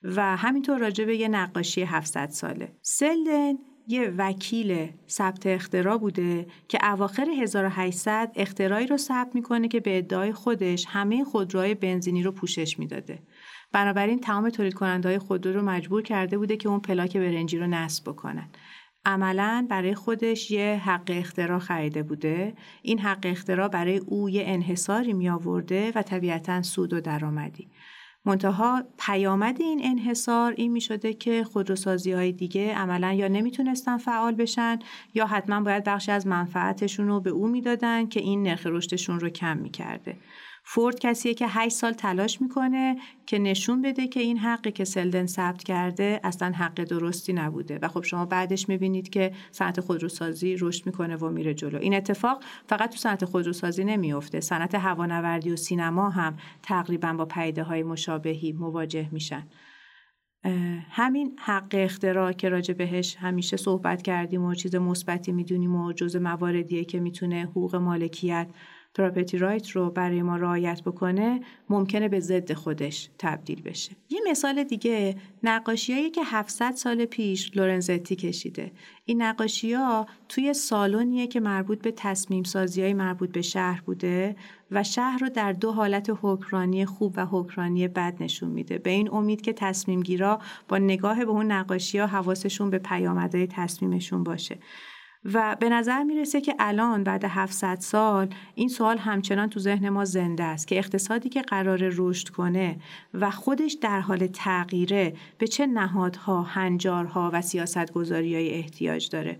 و 0.03 0.37
همینطور 0.37 0.77
راجع 0.77 1.05
به 1.05 1.17
یه 1.17 1.27
نقاشی 1.27 1.81
700 1.81 2.29
ساله. 2.29 2.75
سلدن 2.81 3.53
یه 3.87 4.13
وکیل 4.17 4.89
ثبت 5.09 5.47
اختراع 5.47 5.97
بوده 5.97 6.47
که 6.67 6.79
اواخر 6.91 7.27
1800 7.41 8.31
اختراعی 8.35 8.87
رو 8.87 8.97
ثبت 8.97 9.35
می‌کنه 9.35 9.67
که 9.67 9.79
به 9.79 9.97
ادعای 9.97 10.33
خودش 10.33 10.85
همه 10.89 11.23
خودروهای 11.23 11.75
بنزینی 11.75 12.23
رو 12.23 12.31
پوشش 12.31 12.79
می‌داده. 12.79 13.19
بنابراین 13.71 14.19
تمام 14.19 14.49
تولید 14.49 14.73
کننده 14.73 15.09
های 15.09 15.19
خودرو 15.19 15.53
رو 15.53 15.61
مجبور 15.61 16.01
کرده 16.01 16.37
بوده 16.37 16.57
که 16.57 16.69
اون 16.69 16.79
پلاک 16.79 17.17
برنجی 17.17 17.57
رو 17.57 17.67
نصب 17.67 18.09
بکنن. 18.09 18.49
عملا 19.05 19.67
برای 19.69 19.95
خودش 19.95 20.51
یه 20.51 20.81
حق 20.85 21.03
اختراع 21.07 21.59
خریده 21.59 22.03
بوده 22.03 22.53
این 22.81 22.99
حق 22.99 23.19
اختراع 23.23 23.67
برای 23.67 23.97
او 23.97 24.29
یه 24.29 24.43
انحصاری 24.45 25.13
می 25.13 25.29
آورده 25.29 25.91
و 25.95 26.01
طبیعتا 26.01 26.61
سود 26.61 26.93
و 26.93 27.01
درآمدی 27.01 27.67
منتها 28.27 28.83
پیامد 28.99 29.61
این 29.61 29.81
انحصار 29.83 30.53
این 30.57 30.71
می 30.71 30.81
شده 30.81 31.13
که 31.13 31.43
خودروسازی 31.43 32.11
های 32.11 32.31
دیگه 32.31 32.75
عملا 32.75 33.13
یا 33.13 33.27
نمی‌تونستن 33.27 33.97
فعال 33.97 34.35
بشن 34.35 34.79
یا 35.13 35.27
حتما 35.27 35.61
باید 35.61 35.83
بخشی 35.83 36.11
از 36.11 36.27
منفعتشون 36.27 37.07
رو 37.07 37.19
به 37.19 37.29
او 37.29 37.47
می‌دادن 37.47 38.07
که 38.07 38.19
این 38.19 38.43
نرخ 38.43 38.61
رشدشون 38.65 39.19
رو 39.19 39.29
کم 39.29 39.57
می‌کرده. 39.57 40.17
فورد 40.69 40.99
کسیه 40.99 41.33
که 41.33 41.45
8 41.47 41.75
سال 41.75 41.93
تلاش 41.93 42.41
می‌کنه 42.41 42.97
که 43.25 43.39
نشون 43.39 43.81
بده 43.81 44.07
که 44.07 44.19
این 44.19 44.37
حقی 44.37 44.71
که 44.71 44.85
سلدن 44.85 45.25
ثبت 45.25 45.63
کرده 45.63 46.19
اصلا 46.23 46.51
حق 46.51 46.83
درستی 46.83 47.33
نبوده. 47.33 47.79
و 47.81 47.87
خب 47.87 48.03
شما 48.03 48.25
بعدش 48.25 48.69
می‌بینید 48.69 49.09
که 49.09 49.31
صنعت 49.51 49.79
خودروسازی 49.79 50.55
رشد 50.59 50.85
می‌کنه 50.85 51.15
و 51.15 51.29
میره 51.29 51.53
جلو. 51.53 51.79
این 51.79 51.93
اتفاق 51.93 52.43
فقط 52.67 52.89
تو 52.89 52.97
صنعت 52.97 53.25
خودروسازی 53.25 53.83
نمیفته 53.83 54.39
صنعت 54.39 54.75
هوانوردی 54.75 55.51
و 55.51 55.55
سینما 55.55 56.09
هم 56.09 56.37
تقریبا 56.63 57.13
با 57.13 57.25
پیده 57.25 57.63
های 57.63 57.83
مشابهی 57.83 58.51
مواجه 58.51 59.09
میشن. 59.11 59.47
همین 60.89 61.35
حق 61.39 61.69
اختراع 61.73 62.31
که 62.31 62.49
راجع 62.49 62.73
بهش 62.73 63.15
همیشه 63.19 63.57
صحبت 63.57 64.01
کردیم 64.01 64.43
و 64.43 64.55
چیز 64.55 64.75
مثبتی 64.75 65.31
می‌دونیم 65.31 65.75
و 65.75 65.93
جز 65.93 66.15
مواردیه 66.15 66.85
که 66.85 66.99
می‌تونه 66.99 67.41
حقوق 67.41 67.75
مالکیت 67.75 68.47
پراپرتی 68.97 69.37
رایت 69.37 69.69
رو 69.69 69.89
برای 69.89 70.21
ما 70.21 70.35
رعایت 70.35 70.81
بکنه 70.81 71.41
ممکنه 71.69 72.09
به 72.09 72.19
ضد 72.19 72.53
خودش 72.53 73.09
تبدیل 73.19 73.61
بشه. 73.61 73.91
یه 74.09 74.19
مثال 74.29 74.63
دیگه 74.63 75.15
نقاشیایی 75.43 76.09
که 76.09 76.21
700 76.25 76.71
سال 76.71 77.05
پیش 77.05 77.51
لورنزتی 77.57 78.15
کشیده. 78.15 78.71
این 79.05 79.21
نقاشی 79.21 79.73
ها 79.73 80.07
توی 80.29 80.53
سالونیه 80.53 81.27
که 81.27 81.39
مربوط 81.39 81.81
به 81.81 81.91
تصمیم 81.91 82.43
سازی 82.43 82.81
های 82.81 82.93
مربوط 82.93 83.31
به 83.31 83.41
شهر 83.41 83.81
بوده 83.81 84.35
و 84.71 84.83
شهر 84.83 85.17
رو 85.21 85.29
در 85.29 85.53
دو 85.53 85.71
حالت 85.71 86.11
حکرانی 86.21 86.85
خوب 86.85 87.13
و 87.17 87.25
حکرانی 87.25 87.87
بد 87.87 88.15
نشون 88.19 88.49
میده. 88.49 88.77
به 88.77 88.89
این 88.89 89.09
امید 89.11 89.41
که 89.41 89.53
تصمیم 89.53 90.01
گیرا 90.01 90.39
با 90.67 90.77
نگاه 90.77 91.25
به 91.25 91.31
اون 91.31 91.51
نقاشی 91.51 91.97
ها 91.97 92.07
حواسشون 92.07 92.69
به 92.69 92.77
پیامدهای 92.77 93.47
تصمیمشون 93.47 94.23
باشه. 94.23 94.57
و 95.25 95.57
به 95.59 95.69
نظر 95.69 96.03
می‌رسه 96.03 96.41
که 96.41 96.55
الان 96.59 97.03
بعد 97.03 97.25
700 97.25 97.77
سال 97.79 98.29
این 98.55 98.69
سوال 98.69 98.97
همچنان 98.97 99.49
تو 99.49 99.59
ذهن 99.59 99.89
ما 99.89 100.05
زنده 100.05 100.43
است 100.43 100.67
که 100.67 100.77
اقتصادی 100.77 101.29
که 101.29 101.41
قرار 101.41 101.79
رشد 101.95 102.29
کنه 102.29 102.79
و 103.13 103.31
خودش 103.31 103.73
در 103.81 103.99
حال 103.99 104.27
تغییره 104.27 105.13
به 105.37 105.47
چه 105.47 105.67
نهادها، 105.67 106.41
هنجارها 106.41 107.29
و 107.33 107.41
سیاستگذاری 107.41 108.35
های 108.35 108.53
احتیاج 108.53 109.09
داره. 109.09 109.37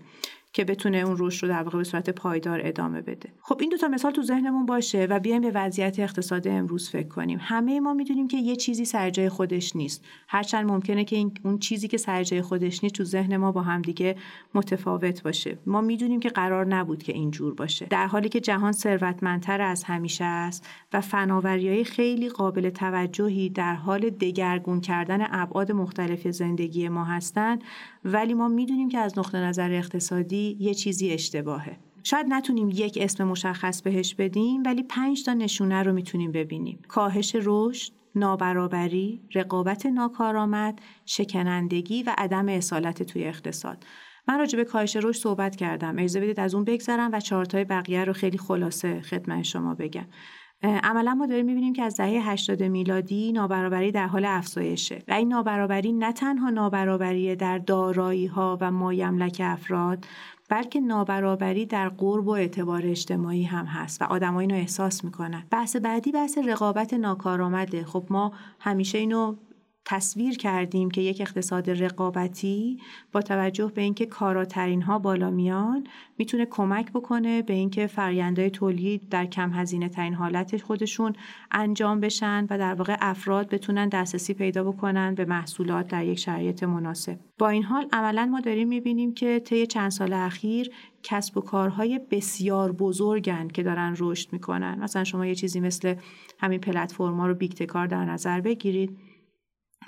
که 0.52 0.64
بتونه 0.64 0.98
اون 0.98 1.16
رشد 1.18 1.46
رو 1.46 1.52
در 1.52 1.62
واقع 1.62 1.78
به 1.78 1.84
صورت 1.84 2.10
پایدار 2.10 2.60
ادامه 2.64 3.00
بده. 3.00 3.32
خب 3.40 3.58
این 3.60 3.70
دو 3.70 3.76
تا 3.76 3.88
مثال 3.88 4.12
تو 4.12 4.22
ذهنمون 4.22 4.66
باشه 4.66 5.06
و 5.10 5.20
بیایم 5.20 5.42
به 5.42 5.50
وضعیت 5.54 5.98
اقتصاد 5.98 6.48
امروز 6.48 6.90
فکر 6.90 7.08
کنیم. 7.08 7.38
همه 7.42 7.80
ما 7.80 7.94
می‌دونیم 7.94 8.28
که 8.28 8.36
یه 8.36 8.56
چیزی 8.56 8.84
سر 8.84 9.10
جای 9.10 9.28
خودش 9.28 9.76
نیست. 9.76 10.04
هرچند 10.28 10.70
ممکنه 10.70 11.04
که 11.04 11.16
این 11.16 11.32
اون 11.44 11.58
چیزی 11.58 11.88
که 11.88 11.96
سر 11.96 12.22
جای 12.22 12.42
خودش 12.42 12.82
نیست 12.82 12.94
تو 12.94 13.04
ذهن 13.04 13.36
ما 13.36 13.52
با 13.52 13.62
همدیگه 13.62 14.16
متفاوت 14.54 15.22
باشه. 15.22 15.58
ما 15.66 15.80
می‌دونیم 15.80 16.20
که 16.20 16.28
قرار 16.28 16.66
نبود 16.66 17.02
که 17.02 17.12
اینجور 17.12 17.54
باشه. 17.54 17.86
در 17.86 18.06
حالی 18.06 18.28
که 18.28 18.40
جهان 18.40 18.72
ثروتمندتر 18.72 19.60
از 19.60 19.84
همیشه 19.84 20.24
است 20.24 20.68
و 20.92 21.00
فناوری‌های 21.00 21.84
خیلی 21.84 22.28
قابل 22.28 22.70
توجهی 22.70 23.48
در 23.48 23.74
حال 23.74 24.10
دگرگون 24.10 24.80
کردن 24.80 25.26
ابعاد 25.30 25.72
مختلف 25.72 26.28
زندگی 26.28 26.88
ما 26.88 27.04
هستند 27.04 27.64
ولی 28.12 28.34
ما 28.34 28.48
می‌دونیم 28.48 28.88
که 28.88 28.98
از 28.98 29.18
نقطه 29.18 29.38
نظر 29.38 29.72
اقتصادی 29.72 30.56
یه 30.60 30.74
چیزی 30.74 31.10
اشتباهه 31.10 31.76
شاید 32.04 32.26
نتونیم 32.28 32.70
یک 32.72 32.98
اسم 33.00 33.24
مشخص 33.24 33.82
بهش 33.82 34.14
بدیم 34.14 34.62
ولی 34.66 34.82
پنج 34.82 35.24
تا 35.24 35.32
نشونه 35.32 35.82
رو 35.82 35.92
می‌تونیم 35.92 36.32
ببینیم 36.32 36.82
کاهش 36.88 37.36
رشد 37.42 37.92
نابرابری، 38.14 39.22
رقابت 39.34 39.86
ناکارآمد، 39.86 40.80
شکنندگی 41.06 42.02
و 42.02 42.14
عدم 42.18 42.48
اصالت 42.48 43.02
توی 43.02 43.24
اقتصاد. 43.24 43.84
من 44.28 44.38
راجع 44.38 44.56
به 44.56 44.64
کاهش 44.64 44.96
رشد 44.96 45.20
صحبت 45.20 45.56
کردم. 45.56 45.98
اجازه 45.98 46.20
بدید 46.20 46.40
از 46.40 46.54
اون 46.54 46.64
بگذرم 46.64 47.10
و 47.12 47.20
چارتای 47.20 47.64
بقیه 47.64 48.04
رو 48.04 48.12
خیلی 48.12 48.38
خلاصه 48.38 49.00
خدمت 49.00 49.42
شما 49.42 49.74
بگم. 49.74 50.06
عملا 50.62 51.14
ما 51.14 51.26
داریم 51.26 51.46
می‌بینیم 51.46 51.72
که 51.72 51.82
از 51.82 51.96
دهه 51.96 52.30
80 52.30 52.62
میلادی 52.62 53.32
نابرابری 53.32 53.92
در 53.92 54.06
حال 54.06 54.24
افزایشه 54.24 55.02
و 55.08 55.12
این 55.12 55.28
نابرابری 55.28 55.92
نه 55.92 56.12
تنها 56.12 56.50
نابرابری 56.50 57.36
در 57.36 57.58
دارایی 57.58 58.26
ها 58.26 58.58
و 58.60 58.70
مایملک 58.70 59.40
افراد 59.44 60.04
بلکه 60.48 60.80
نابرابری 60.80 61.66
در 61.66 61.88
قرب 61.88 62.26
و 62.26 62.30
اعتبار 62.30 62.82
اجتماعی 62.86 63.42
هم 63.42 63.64
هست 63.64 64.02
و 64.02 64.04
آدمایی 64.04 64.48
اینو 64.48 64.60
احساس 64.60 65.04
می‌کنن. 65.04 65.44
بحث 65.50 65.76
بعدی 65.76 66.12
بحث 66.12 66.38
رقابت 66.38 66.94
ناکارآمده. 66.94 67.84
خب 67.84 68.04
ما 68.10 68.32
همیشه 68.60 68.98
اینو 68.98 69.36
تصویر 69.90 70.36
کردیم 70.36 70.90
که 70.90 71.00
یک 71.00 71.20
اقتصاد 71.20 71.70
رقابتی 71.70 72.78
با 73.12 73.22
توجه 73.22 73.72
به 73.74 73.82
اینکه 73.82 74.06
کاراترین 74.06 74.82
ها 74.82 74.98
بالا 74.98 75.30
میان 75.30 75.86
می‌تونه 76.18 76.46
کمک 76.46 76.92
بکنه 76.92 77.42
به 77.42 77.52
اینکه 77.52 77.86
فرآیندهای 77.86 78.50
تولید 78.50 79.08
در 79.08 79.26
کم 79.26 79.52
هزینه 79.52 79.88
ترین 79.88 80.14
حالت 80.14 80.62
خودشون 80.62 81.12
انجام 81.50 82.00
بشن 82.00 82.46
و 82.50 82.58
در 82.58 82.74
واقع 82.74 82.96
افراد 83.00 83.48
بتونن 83.48 83.88
دسترسی 83.88 84.34
پیدا 84.34 84.64
بکنن 84.64 85.14
به 85.14 85.24
محصولات 85.24 85.88
در 85.88 86.04
یک 86.04 86.18
شرایط 86.18 86.62
مناسب. 86.62 87.18
با 87.38 87.48
این 87.48 87.62
حال 87.62 87.86
عملا 87.92 88.26
ما 88.26 88.40
داریم 88.40 88.68
می‌بینیم 88.68 89.14
که 89.14 89.40
طی 89.40 89.66
چند 89.66 89.90
سال 89.90 90.12
اخیر 90.12 90.70
کسب 91.02 91.36
و 91.36 91.40
کارهای 91.40 92.00
بسیار 92.10 92.72
بزرگن 92.72 93.48
که 93.48 93.62
دارن 93.62 93.96
رشد 93.98 94.32
می‌کنن. 94.32 94.78
مثلا 94.78 95.04
شما 95.04 95.26
یه 95.26 95.34
چیزی 95.34 95.60
مثل 95.60 95.94
همین 96.38 96.60
پلتفرما 96.60 97.26
رو 97.26 97.34
بیکتکار 97.34 97.86
در 97.86 98.04
نظر 98.04 98.40
بگیرید. 98.40 98.98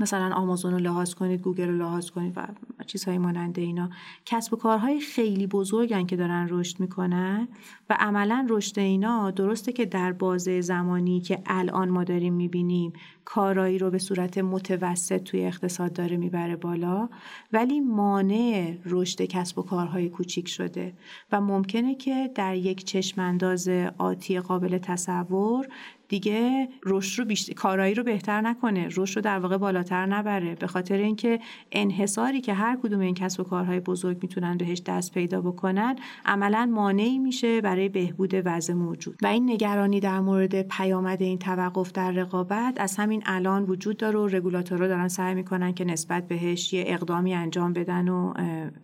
مثلا 0.01 0.35
آمازون 0.35 0.73
رو 0.73 0.79
لحاظ 0.79 1.15
کنید 1.15 1.41
گوگل 1.41 1.69
رو 1.69 1.79
لحاظ 1.79 2.11
کنید 2.11 2.33
و 2.37 2.47
چیزهای 2.87 3.19
مانند 3.19 3.59
اینا. 3.59 3.91
کسب 4.27 4.55
و 4.55 4.57
کارهای 4.57 5.01
خیلی 5.01 5.47
بزرگن 5.47 6.07
که 6.07 6.17
دارن 6.17 6.47
رشد 6.51 6.81
می‌کنن 6.81 7.49
و 7.91 7.97
عملا 8.01 8.47
رشد 8.51 8.79
اینا 8.79 9.31
درسته 9.31 9.73
که 9.73 9.87
در 9.87 10.13
بازه 10.13 10.61
زمانی 10.61 11.21
که 11.21 11.43
الان 11.47 11.89
ما 11.89 12.05
داریم 12.05 12.35
می‌بینیم 12.35 12.93
کارایی 13.25 13.79
رو 13.79 13.91
به 13.91 13.99
صورت 13.99 14.39
متوسط 14.39 15.23
توی 15.23 15.45
اقتصاد 15.45 15.93
داره 15.93 16.17
می‌بره 16.17 16.57
بالا 16.57 17.09
ولی 17.53 17.81
مانع 17.81 18.77
رشد 18.87 19.23
کسب 19.23 19.59
و 19.59 19.63
کارهای 19.63 20.09
کوچیک 20.09 20.49
شده 20.49 20.93
و 21.33 21.41
ممکنه 21.41 21.95
که 21.95 22.31
در 22.35 22.57
یک 22.57 22.85
چشمانداز 22.85 23.69
آتی 23.99 24.41
قابل 24.41 24.79
تصور 24.79 25.69
دیگه 26.11 26.69
رشد 26.85 27.19
رو 27.19 27.25
بیشتر 27.25 27.53
کارایی 27.53 27.95
رو 27.95 28.03
بهتر 28.03 28.41
نکنه 28.41 28.89
رشد 28.97 29.17
رو 29.17 29.23
در 29.23 29.39
واقع 29.39 29.57
بالاتر 29.57 30.07
نبره. 30.07 30.55
به 30.55 30.67
خاطر 30.67 30.97
اینکه 30.97 31.41
انحصاری 31.73 32.41
که 32.41 32.55
هر 32.55 32.79
کدوم 32.83 33.01
این 33.01 33.15
کسب 33.15 33.41
و 33.41 33.45
کارهای 33.45 33.81
بزرگ 33.81 34.19
می‌تونن 34.23 34.57
بهش 34.57 34.83
دست 34.87 35.15
پیدا 35.15 35.41
بکنن 35.41 35.97
عملا 36.25 36.71
مانعی 36.75 37.19
میشه 37.19 37.61
برای 37.61 37.89
بهبود 37.89 38.35
وضع 38.45 38.75
موجود. 38.75 39.17
و 39.23 39.27
این 39.27 39.51
نگرانی 39.51 40.01
در 40.01 40.21
مورد 40.21 40.63
پیامد 40.63 41.23
این 41.23 41.39
توقف 41.39 41.93
در 41.93 42.11
رقابت 42.11 42.75
از 42.81 42.97
همین 42.97 43.23
الان 43.27 43.63
وجود 43.63 43.97
داره 43.97 44.19
و 44.19 44.27
رگولاتورها 44.27 44.87
دارن 44.87 45.09
سعی 45.09 45.35
می‌کنن 45.35 45.73
که 45.73 45.85
نسبت 45.85 46.29
بهش 46.29 46.73
یه 46.73 46.85
اقدامی 46.87 47.35
انجام 47.35 47.73
بدن 47.73 48.09
و 48.09 48.33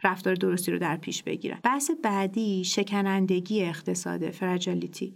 رفتار 0.05 0.35
درستی 0.35 0.73
رو 0.73 0.79
در 0.79 0.97
پیش 0.97 1.23
بگیرن. 1.23 1.59
بحث 1.63 1.91
بعدی 2.03 2.65
شکنندگی 2.65 3.63
اقتصاد 3.63 4.31
فرجالیتی. 4.31 5.15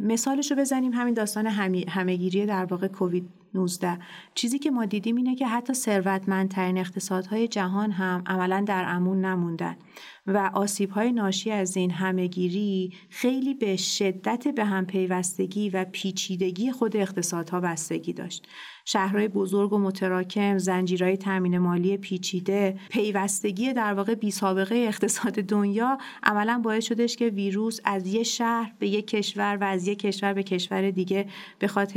مثالش 0.00 0.50
رو 0.50 0.56
بزنیم 0.56 0.92
همین 0.92 1.14
داستان 1.14 1.46
همهگیری 1.88 2.46
در 2.46 2.64
واقع 2.64 2.88
کووید 2.88 3.28
19 3.54 3.98
چیزی 4.34 4.58
که 4.58 4.70
ما 4.70 4.84
دیدیم 4.84 5.16
اینه 5.16 5.34
که 5.34 5.46
حتی 5.46 5.74
ثروتمندترین 5.74 6.78
اقتصادهای 6.78 7.48
جهان 7.48 7.90
هم 7.90 8.22
عملا 8.26 8.64
در 8.66 8.84
امون 8.88 9.24
نموندن 9.24 9.76
و 10.26 10.50
آسیب 10.54 10.90
های 10.90 11.12
ناشی 11.12 11.50
از 11.50 11.76
این 11.76 11.90
همهگیری 11.90 12.92
خیلی 13.10 13.54
به 13.54 13.76
شدت 13.76 14.48
به 14.48 14.64
هم 14.64 14.86
پیوستگی 14.86 15.70
و 15.70 15.84
پیچیدگی 15.92 16.72
خود 16.72 16.96
اقتصادها 16.96 17.60
بستگی 17.60 18.12
داشت. 18.12 18.46
شهرهای 18.84 19.28
بزرگ 19.28 19.72
و 19.72 19.78
متراکم 19.78 20.58
زنجیرهای 20.58 21.16
تامین 21.16 21.58
مالی 21.58 21.96
پیچیده 21.96 22.78
پیوستگی 22.90 23.72
در 23.72 23.94
واقع 23.94 24.14
بی 24.14 24.30
سابقه 24.30 24.74
اقتصاد 24.74 25.32
دنیا 25.32 25.98
عملا 26.22 26.60
باعث 26.64 26.84
شدش 26.84 27.16
که 27.16 27.28
ویروس 27.28 27.80
از 27.84 28.06
یه 28.06 28.22
شهر 28.22 28.72
به 28.78 28.88
یک 28.88 29.06
کشور 29.06 29.58
و 29.60 29.64
از 29.64 29.88
یک 29.88 29.98
کشور 29.98 30.32
به 30.32 30.42
کشور 30.42 30.90
دیگه 30.90 31.26
بخواد 31.60 31.92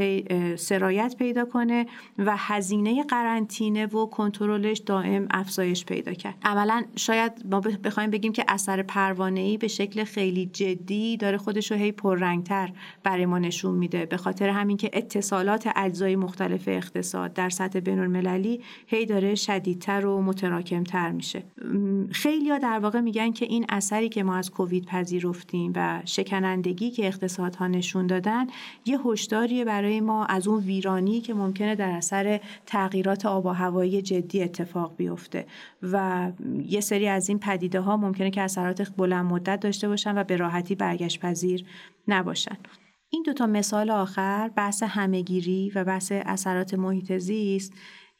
سرایت 0.55 1.15
پیدا 1.19 1.40
کنه 1.45 1.85
و 2.17 2.35
هزینه 2.37 3.03
قرنطینه 3.03 3.85
و 3.85 4.05
کنترلش 4.05 4.77
دائم 4.77 5.27
افزایش 5.31 5.85
پیدا 5.85 6.13
کرد. 6.13 6.35
عملا 6.43 6.83
شاید 6.95 7.31
ما 7.51 7.59
بخوایم 7.59 8.09
بگیم 8.09 8.33
که 8.33 8.45
اثر 8.47 8.83
پروانه 8.83 9.39
ای 9.39 9.57
به 9.57 9.67
شکل 9.67 10.03
خیلی 10.03 10.45
جدی 10.45 11.17
داره 11.17 11.37
خودش 11.37 11.71
رو 11.71 11.77
هی 11.77 11.91
پررنگتر 11.91 12.71
برای 13.03 13.25
ما 13.25 13.39
نشون 13.39 13.75
میده. 13.75 14.05
به 14.05 14.17
خاطر 14.17 14.49
همین 14.49 14.77
که 14.77 14.89
اتصالات 14.93 15.69
اجزای 15.75 16.15
مختلف 16.15 16.63
اقتصاد 16.67 17.33
در 17.33 17.49
سطح 17.49 17.79
بین 17.79 17.99
المللی 17.99 18.61
هی 18.87 19.05
داره 19.05 19.35
شدیدتر 19.35 20.05
و 20.05 20.21
متراکمتر 20.21 21.11
میشه. 21.11 21.43
خیلی 22.11 22.49
ها 22.49 22.57
در 22.57 22.79
واقع 22.79 22.99
میگن 22.99 23.31
که 23.31 23.45
این 23.45 23.65
اثری 23.69 24.09
که 24.09 24.23
ما 24.23 24.35
از 24.35 24.51
کووید 24.51 24.85
پذیرفتیم 24.85 25.73
و 25.75 26.01
شکنندگی 26.05 26.91
که 26.91 27.07
اقتصادها 27.07 27.67
نشون 27.67 28.07
دادن 28.07 28.47
یه 28.85 28.99
هشداریه 29.05 29.65
برای 29.65 30.01
ما 30.01 30.25
از 30.25 30.47
اون 30.47 30.63
ویرانی 30.63 31.21
که 31.21 31.30
ممکنه 31.33 31.75
در 31.75 31.89
اثر 31.89 32.39
تغییرات 32.65 33.25
آب 33.25 33.45
و 33.45 33.49
هوایی 33.49 34.01
جدی 34.01 34.43
اتفاق 34.43 34.95
بیفته. 34.97 35.45
و 35.83 36.31
یه 36.65 36.81
سری 36.81 37.07
از 37.07 37.29
این 37.29 37.39
پدیده 37.39 37.79
ها 37.79 37.97
ممکنه 37.97 38.31
که 38.31 38.41
اثرات 38.41 38.89
بلند 38.97 39.25
مدت 39.25 39.59
داشته 39.59 39.87
باشن 39.87 40.17
و 40.17 40.23
به 40.23 40.35
راحتی 40.35 40.75
برگشت 40.75 41.19
پذیر 41.19 41.65
نباشن. 42.07 42.57
این 43.09 43.23
دوتا 43.23 43.47
مثال 43.47 43.91
آخر 43.91 44.51
بحث 44.55 44.83
همهگیری 44.83 45.71
و 45.75 45.83
بحث 45.83 46.11
اثرات 46.11 46.73
محیط 46.73 47.17
زیست 47.17 47.73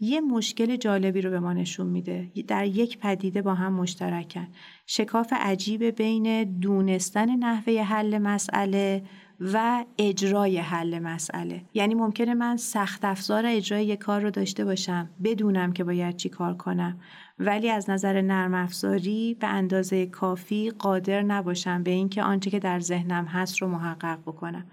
یه 0.04 0.22
مشکل 0.22 0.76
جالبی 0.76 1.22
رو 1.22 1.30
به 1.30 1.40
ما 1.40 1.54
نشون 1.54 1.88
میده. 1.88 2.32
در 2.48 2.66
یک 2.66 2.98
پدیده 2.98 3.42
با 3.42 3.54
هم 3.54 3.74
مشترکن. 3.74 4.48
شکاف 4.86 5.34
عجیب 5.34 5.84
بین 5.84 6.44
دونستن 6.60 7.36
نحوه 7.36 7.74
حل 7.74 8.18
مسئله 8.18 9.04
و 9.42 9.86
اجرای 9.98 10.58
حل 10.58 11.00
مسئله. 11.00 11.62
یعنی 11.74 11.96
ممکنه 11.96 12.34
من 12.34 12.58
سخت 12.58 13.06
افزار 13.06 13.46
اجرای 13.46 13.86
یک 13.86 14.00
کار 14.00 14.22
رو 14.22 14.32
داشته 14.32 14.66
باشم 14.66 15.10
بدونم 15.24 15.72
که 15.72 15.84
باید 15.84 16.16
چی 16.16 16.30
کار 16.30 16.54
کنم. 16.54 17.00
ولی 17.40 17.70
از 17.70 17.90
نظر 17.90 18.22
نرم 18.22 18.54
افزاری 18.54 19.38
به 19.40 19.48
اندازه 19.48 20.06
کافی 20.06 20.70
قادر 20.70 21.22
نباشم 21.22 21.84
به 21.84 21.92
اینکه 21.92 22.24
آنچه 22.24 22.50
که 22.50 22.60
در 22.60 22.80
ذهنم 22.80 23.26
هست 23.26 23.62
رو 23.62 23.68
محقق 23.68 24.20
بکنم. 24.22 24.66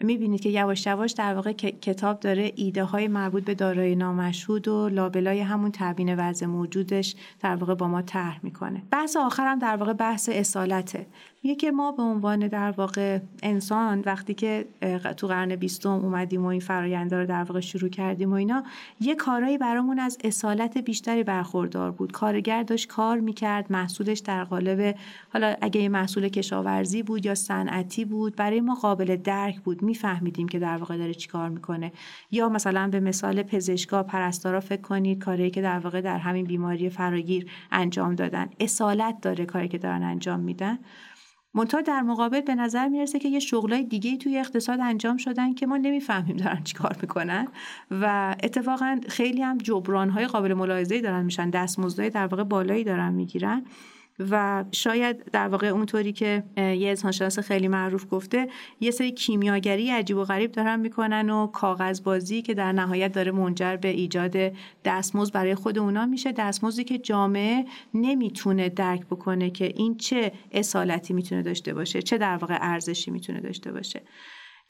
می‌بینید 0.00 0.40
که 0.40 0.48
یواش 0.48 0.86
یواش 0.86 1.12
در 1.12 1.34
واقع 1.34 1.52
کتاب 1.52 2.20
داره 2.20 2.52
ایده 2.56 2.84
های 2.84 3.08
مربوط 3.08 3.44
به 3.44 3.54
دارای 3.54 3.96
نامشهود 3.96 4.68
و 4.68 4.88
لابلای 4.88 5.40
همون 5.40 5.70
تبیین 5.74 6.14
وضع 6.14 6.46
موجودش 6.46 7.16
در 7.40 7.56
واقع 7.56 7.74
با 7.74 7.88
ما 7.88 8.02
طرح 8.02 8.40
می‌کنه. 8.42 8.82
بحث 8.90 9.16
آخرم 9.16 9.58
در 9.58 9.76
واقع 9.76 9.92
بحث 9.92 10.28
اصالته. 10.32 11.06
که 11.58 11.70
ما 11.70 11.92
به 11.92 12.02
عنوان 12.02 12.48
در 12.48 12.70
واقع 12.70 13.18
انسان 13.42 14.02
وقتی 14.06 14.34
که 14.34 14.66
تو 15.16 15.26
قرن 15.26 15.56
بیستم 15.56 15.90
اومدیم 15.90 16.44
و 16.44 16.46
این 16.46 16.60
فراینده 16.60 17.16
رو 17.16 17.26
در 17.26 17.42
واقع 17.42 17.60
شروع 17.60 17.90
کردیم 17.90 18.30
و 18.30 18.34
اینا 18.34 18.64
یه 19.00 19.14
کارایی 19.14 19.58
برامون 19.58 19.98
از 19.98 20.18
اصالت 20.24 20.78
بیشتری 20.78 21.22
برخوردار 21.22 21.90
بود. 21.90 22.12
کارگر 22.12 22.62
داشت 22.62 22.88
کار 22.88 23.20
می‌کرد 23.20 23.72
محصولش 23.72 24.18
در 24.18 24.44
قالب 24.44 24.94
حالا 25.32 25.56
اگه 25.60 25.80
یه 25.80 25.88
محصول 25.88 26.28
کشاورزی 26.28 27.02
بود 27.02 27.26
یا 27.26 27.34
صنعتی 27.34 28.04
بود 28.04 28.36
برای 28.36 28.60
ما 28.60 28.74
قابل 28.74 29.16
درک 29.16 29.60
بود. 29.60 29.82
میفهمیدیم 29.82 30.48
که 30.48 30.58
در 30.58 30.76
واقع 30.76 30.96
داره 30.96 31.14
چیکار 31.14 31.48
می‌کنه. 31.48 31.92
یا 32.30 32.48
مثلا 32.48 32.88
به 32.88 33.00
مثال 33.00 33.42
پزشکا 33.42 34.02
پرستارا 34.02 34.60
فکر 34.60 34.80
کنید 34.80 35.18
کاری 35.18 35.50
که 35.50 35.62
در 35.62 35.78
واقع 35.78 36.00
در 36.00 36.18
همین 36.18 36.44
بیماری 36.44 36.90
فراگیر 36.90 37.50
انجام 37.72 38.14
دادن. 38.14 38.48
اصالت 38.60 39.20
داره 39.20 39.46
کاری 39.46 39.68
که 39.68 39.78
دارن 39.78 40.02
انجام 40.02 40.40
میدن. 40.40 40.78
منتها 41.54 41.80
در 41.80 42.02
مقابل 42.02 42.40
به 42.40 42.54
نظر 42.54 42.88
می‌رسه 42.88 43.18
که 43.18 43.28
یه 43.28 43.40
شغلای 43.40 43.84
دیگه 43.84 44.16
توی 44.16 44.38
اقتصاد 44.38 44.80
انجام 44.80 45.16
شدن 45.16 45.54
که 45.54 45.66
ما 45.66 45.76
نمی‌فهمیم 45.76 46.36
دارن 46.36 46.62
چیکار 46.64 46.96
می‌کنن 47.00 47.48
و 47.90 48.36
اتفاقا 48.42 49.00
خیلی 49.08 49.42
هم 49.42 49.58
جبران 49.58 50.26
قابل 50.26 50.54
ملاحظه‌ای 50.54 51.00
دارن 51.00 51.24
میشن 51.24 51.50
دستمزدهای 51.50 52.10
در 52.10 52.26
واقع 52.26 52.44
بالایی 52.44 52.84
دارن 52.84 53.12
می‌گیرن. 53.12 53.64
و 54.30 54.64
شاید 54.72 55.24
در 55.30 55.48
واقع 55.48 55.66
اونطوری 55.66 56.12
که 56.12 56.44
یه 56.56 56.88
انسانشناس 56.88 57.38
خیلی 57.38 57.68
معروف 57.68 58.06
گفته 58.10 58.48
یه 58.80 58.90
سری 58.90 59.12
کیمیاگری 59.12 59.90
عجیب 59.90 60.16
و 60.16 60.24
غریب 60.24 60.52
دارن 60.52 60.80
می‌کنن 60.80 61.30
و 61.30 61.46
کاغذبازی 61.46 62.42
که 62.42 62.54
در 62.54 62.72
نهایت 62.72 63.12
داره 63.12 63.32
منجر 63.32 63.76
به 63.76 63.88
ایجاد 63.88 64.36
دستمزد 64.84 65.32
برای 65.32 65.54
خود 65.54 65.78
اونا 65.78 66.06
میشه. 66.06 66.32
دستمزدی 66.32 66.84
که 66.84 66.98
جامعه 66.98 67.64
نمی‌تونه 67.94 68.68
درک 68.68 69.06
بکنه 69.06 69.50
که 69.50 69.72
این 69.76 69.96
چه 69.96 70.32
اصالتی 70.52 71.14
می‌تونه 71.14 71.42
داشته 71.42 71.74
باشه 71.74 72.02
چه 72.02 72.18
در 72.18 72.36
واقع 72.36 72.58
ارزشی 72.60 73.10
می‌تونه 73.10 73.40
داشته 73.40 73.72
باشه. 73.72 74.02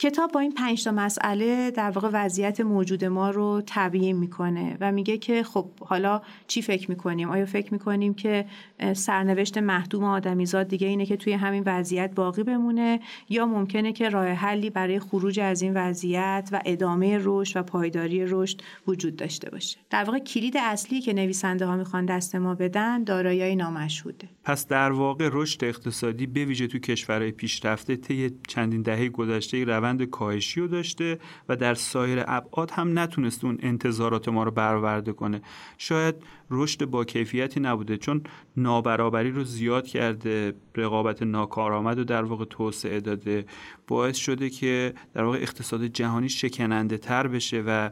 کتاب 0.01 0.33
با 0.33 0.41
این 0.41 0.53
پنج 0.53 0.85
تا 0.85 0.93
مسئله 0.93 1.71
در 1.71 1.91
واقع 1.91 2.09
وضعیت 2.13 2.61
موجود 2.61 3.05
ما 3.05 3.31
رو 3.31 3.63
تبیین 3.67 4.17
می‌کنه 4.17 4.77
و 4.81 4.93
میگه 4.93 5.19
که 5.19 5.43
خب 5.43 5.71
حالا 5.81 6.23
چی 6.47 6.63
فکر 6.63 6.91
می‌کنیم؟ 6.91 7.31
آیا 7.31 7.47
فکر 7.47 7.73
می‌کنیم 7.73 8.15
که 8.15 8.45
سرنوشت 8.93 9.59
محدوم 9.59 10.05
آدمیزاد 10.05 10.69
دیگه 10.69 10.87
اینه 10.87 11.07
که 11.07 11.17
توی 11.17 11.33
همین 11.33 11.63
وضعیت 11.67 12.15
باقی 12.15 12.43
بمونه 12.43 13.01
یا 13.29 13.47
ممکنه 13.47 13.93
که 13.93 14.09
راه 14.09 14.27
حلی 14.27 14.71
برای 14.71 14.99
خروج 14.99 15.41
از 15.41 15.63
این 15.63 15.73
وضعیت 15.75 16.49
و 16.53 16.61
ادامه 16.65 17.19
رشد 17.23 17.61
و 17.61 17.63
پایداری 17.63 18.27
رشد 18.27 18.61
وجود 18.87 19.17
داشته 19.17 19.51
باشه؟ 19.51 19.79
در 19.91 20.05
واقع 20.05 20.19
کلید 20.19 20.57
اصلی 20.57 21.01
که 21.01 21.13
نویسنده 21.13 21.67
ها 21.67 21.77
می‌خوان 21.77 22.07
دست 22.07 22.35
ما 22.35 22.55
بدن 22.55 23.05
دارایی 23.05 23.57
نامشهوده. 23.57 24.29
پس 24.45 24.67
در 24.67 24.93
واقع 24.93 25.29
رشد 25.33 25.65
اقتصادی 25.65 26.27
به 26.27 26.45
ویژه 26.45 26.67
تو 26.67 26.79
کشورهای 26.79 27.31
پیشرفته 27.31 27.97
طی 27.97 28.31
چندین 28.49 28.83
دهه 28.83 29.09
گذشته 29.09 29.65
روند 29.65 29.88
روند 29.89 30.03
کاهشی 30.03 30.61
رو 30.61 30.69
داشته 30.69 31.19
و 31.49 31.57
در 31.57 31.75
سایر 31.75 32.25
ابعاد 32.27 32.71
هم 32.71 32.99
نتونسته 32.99 33.45
اون 33.47 33.59
انتظارات 33.63 34.29
ما 34.29 34.45
رو 34.45 34.51
برآورده 34.51 35.13
کنه. 35.13 35.43
شاید 35.79 36.15
رشد 36.51 36.85
با 36.85 37.05
کیفیتی 37.05 37.61
نبوده 37.61 37.97
چون 37.97 38.23
نابرابری 38.57 39.31
رو 39.31 39.45
زیاد 39.45 39.87
کرده 39.87 40.55
رقابت 40.75 41.23
ناکارآمد 41.23 41.99
رو 41.99 42.05
در 42.05 42.23
واقع 42.23 42.45
توسعه 42.45 43.01
داده. 43.01 43.45
باعث 43.87 44.17
شده 44.17 44.51
که 44.51 44.95
در 45.15 45.25
واقع 45.25 45.39
اقتصاد 45.39 45.85
جهانی 45.85 46.29
شکننده 46.29 46.99
تر 46.99 47.27
بشه 47.27 47.63
و 47.67 47.91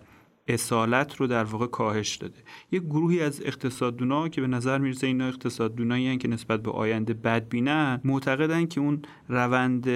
اصالت 0.49 1.17
رو 1.17 1.27
در 1.27 1.45
واقع 1.45 1.67
کاهش 1.67 2.17
داده. 2.17 2.39
یک 2.73 2.83
گروهی 2.83 3.23
از 3.23 3.43
اقتصاددونا 3.45 4.29
که 4.29 4.41
به 4.41 4.47
نظر 4.47 4.79
می‌رسه 4.79 5.07
اینا 5.07 5.29
اقتصاددونایی 5.29 6.19
که 6.19 6.29
نسبت 6.29 6.63
به 6.63 6.71
آینده 6.71 7.15
بدبینن 7.15 8.01
معتقدن 8.05 8.67
که 8.67 8.81
اون 8.81 9.03
روند 9.29 9.89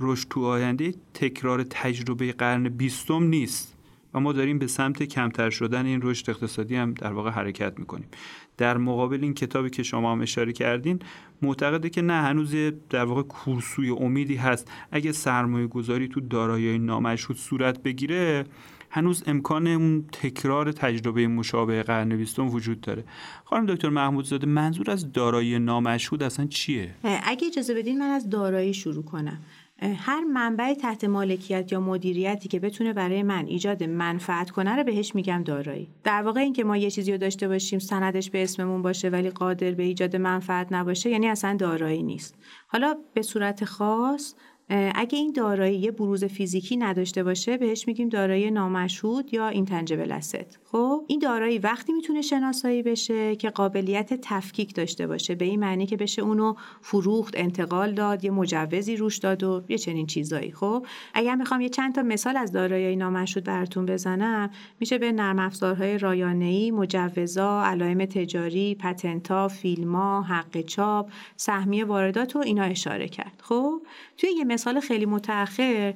رشد 0.00 0.28
تو 0.30 0.44
آینده 0.44 0.94
تکرار 1.14 1.62
تجربه 1.62 2.32
قرن 2.32 2.68
بیستم 2.68 3.22
نیست 3.22 3.76
و 4.14 4.20
ما 4.20 4.32
داریم 4.32 4.58
به 4.58 4.66
سمت 4.66 5.02
کمتر 5.02 5.50
شدن 5.50 5.86
این 5.86 6.00
رشد 6.02 6.30
اقتصادی 6.30 6.76
هم 6.76 6.94
در 6.94 7.12
واقع 7.12 7.30
حرکت 7.30 7.78
می‌کنیم. 7.78 8.08
در 8.56 8.76
مقابل 8.76 9.18
این 9.22 9.34
کتابی 9.34 9.70
که 9.70 9.82
شما 9.82 10.12
هم 10.12 10.20
اشاره 10.20 10.52
کردین 10.52 10.98
معتقده 11.42 11.90
که 11.90 12.02
نه 12.02 12.12
هنوز 12.12 12.54
در 12.90 13.04
واقع 13.04 13.22
کورسوی 13.22 13.90
امیدی 13.90 14.36
هست. 14.36 14.70
اگه 14.90 15.12
سرمایه 15.12 15.66
گذاری 15.66 16.08
تو 16.08 16.20
دارایی 16.20 16.78
نامشهود 16.78 17.36
صورت 17.36 17.82
بگیره 17.82 18.44
هنوز 18.90 19.22
امکان 19.26 19.66
اون 19.66 20.04
تکرار 20.12 20.72
تجربه 20.72 21.26
مشابه 21.26 21.82
قرن 21.82 22.16
بیستم 22.16 22.48
وجود 22.48 22.80
داره. 22.80 23.04
خانم 23.44 23.66
دکتر 23.66 23.88
محمود 23.88 24.24
زاده 24.24 24.46
منظور 24.46 24.90
از 24.90 25.12
دارایی 25.12 25.58
نامشهود 25.58 26.22
اصلا 26.22 26.46
چیه؟ 26.46 26.94
اگه 27.04 27.46
اجازه 27.46 27.74
بدین 27.74 27.98
من 27.98 28.10
از 28.10 28.30
دارایی 28.30 28.74
شروع 28.74 29.04
کنم. 29.04 29.38
هر 29.82 30.24
منبع 30.24 30.74
تحت 30.74 31.04
مالکیت 31.04 31.72
یا 31.72 31.80
مدیریتی 31.80 32.48
که 32.48 32.60
بتونه 32.60 32.92
برای 32.92 33.22
من 33.22 33.46
ایجاد 33.46 33.84
منفعت 33.84 34.50
کنه 34.50 34.76
رو 34.76 34.84
بهش 34.84 35.14
میگم 35.14 35.42
دارایی. 35.44 35.88
در 36.04 36.22
واقع 36.22 36.40
اینکه 36.40 36.64
ما 36.64 36.76
یه 36.76 36.90
چیزی 36.90 37.12
رو 37.12 37.18
داشته 37.18 37.48
باشیم 37.48 37.78
سندش 37.78 38.30
به 38.30 38.42
اسممون 38.42 38.82
باشه 38.82 39.08
ولی 39.08 39.30
قادر 39.30 39.70
به 39.70 39.82
ایجاد 39.82 40.16
منفعت 40.16 40.66
نباشه 40.70 41.10
یعنی 41.10 41.28
اصلا 41.28 41.56
دارایی 41.56 42.02
نیست. 42.02 42.34
حالا 42.66 42.96
به 43.14 43.22
صورت 43.22 43.64
خاص 43.64 44.34
اگه 44.70 45.18
این 45.18 45.32
دارایی 45.32 45.78
یه 45.78 45.90
بروز 45.90 46.24
فیزیکی 46.24 46.76
نداشته 46.76 47.22
باشه 47.22 47.56
بهش 47.56 47.86
میگیم 47.86 48.08
دارایی 48.08 48.50
نامشهود 48.50 49.34
یا 49.34 49.48
اینتنجبل 49.48 50.12
است 50.12 50.58
خب 50.64 51.04
این 51.06 51.18
دارایی 51.18 51.58
وقتی 51.58 51.92
می‌تونه 51.92 52.22
شناسایی 52.22 52.82
بشه 52.82 53.36
که 53.36 53.50
قابلیت 53.50 54.14
تفکیک 54.22 54.74
داشته 54.74 55.06
باشه 55.06 55.34
به 55.34 55.44
این 55.44 55.60
معنی 55.60 55.86
که 55.86 55.96
بشه 55.96 56.22
اونو 56.22 56.54
فروخت 56.80 57.34
انتقال 57.36 57.92
داد 57.92 58.24
یه 58.24 58.30
مجوزی 58.30 58.96
روش 58.96 59.18
داد 59.18 59.42
و 59.42 59.62
یه 59.68 59.78
چنین 59.78 60.06
چیزایی. 60.06 60.52
خب 60.52 60.86
اگر 61.14 61.34
می‌خوام 61.34 61.60
یه 61.60 61.68
چند 61.68 61.94
تا 61.94 62.02
مثال 62.02 62.36
از 62.36 62.52
دارایی 62.52 62.96
نامشهود 62.96 63.44
براتون 63.44 63.86
بزنم 63.86 64.50
میشه 64.80 64.98
به 64.98 65.12
نرم 65.12 65.38
افزارهای 65.38 65.98
رایانه‌ای 65.98 66.70
مجوزا 66.70 67.64
علائم 67.64 68.04
تجاری 68.04 68.74
پتنتا 68.74 69.48
فیلما 69.48 70.22
حق 70.22 70.60
چاپ 70.60 71.10
سهمیه 71.36 71.84
واردات 71.84 72.36
و 72.36 72.38
اینا 72.38 72.62
اشاره 72.62 73.08
کرد. 73.08 73.42
خب 73.42 73.82
توی 74.16 74.30
یه 74.38 74.44
مثال 74.60 74.80
خیلی 74.80 75.06
متأخر 75.06 75.94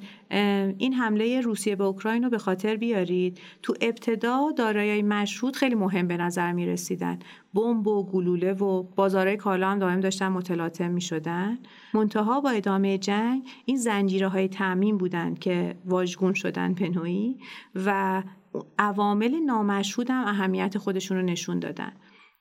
این 0.77 0.93
حمله 0.93 1.41
روسیه 1.41 1.75
به 1.75 1.83
اوکراین 1.83 2.23
رو 2.23 2.29
به 2.29 2.37
خاطر 2.37 2.75
بیارید. 2.75 3.39
تو 3.61 3.73
ابتدا 3.81 4.51
دارایی 4.57 5.03
مشروط 5.03 5.55
خیلی 5.55 5.75
مهم 5.75 6.07
به 6.07 6.17
نظر 6.17 6.51
می 6.51 6.65
رسیدن 6.65 7.19
بمب 7.53 7.87
و 7.87 8.03
گلوله 8.03 8.53
و 8.53 8.83
بازارهای 8.83 9.37
کالا 9.37 9.69
هم 9.69 9.79
دائم 9.79 9.99
داشتن 9.99 10.27
متلاطم 10.27 10.91
می 10.91 11.01
شدن 11.01 11.57
منتها 11.93 12.41
با 12.41 12.49
ادامه 12.49 12.97
جنگ 12.97 13.47
این 13.65 13.77
زنجیره 13.77 14.27
های 14.27 14.47
تعمین 14.47 14.97
بودن 14.97 15.33
که 15.33 15.75
واژگون 15.85 16.33
شدن 16.33 16.73
پنویی 16.73 17.37
و 17.75 18.23
عوامل 18.79 19.35
نامشهود 19.35 20.09
هم 20.09 20.27
اهمیت 20.27 20.77
خودشون 20.77 21.17
رو 21.17 21.23
نشون 21.23 21.59
دادن. 21.59 21.91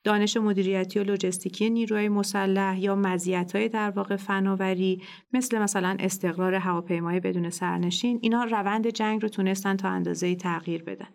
دانش 0.04 0.36
مدیریتی 0.36 0.98
و 0.98 1.02
لوجستیکی 1.02 1.70
نیروهای 1.70 2.08
مسلح 2.08 2.80
یا 2.80 2.94
مزیت‌های 2.94 3.68
در 3.68 3.90
واقع 3.90 4.16
فناوری 4.16 5.02
مثل 5.32 5.58
مثلا 5.58 5.96
استقرار 6.00 6.54
هواپیمای 6.54 7.20
بدون 7.20 7.50
سرنشین 7.50 8.18
اینا 8.22 8.44
روند 8.44 8.88
جنگ 8.88 9.22
رو 9.22 9.28
تونستن 9.28 9.76
تا 9.76 9.88
اندازه 9.88 10.34
تغییر 10.34 10.82
بدن. 10.82 11.08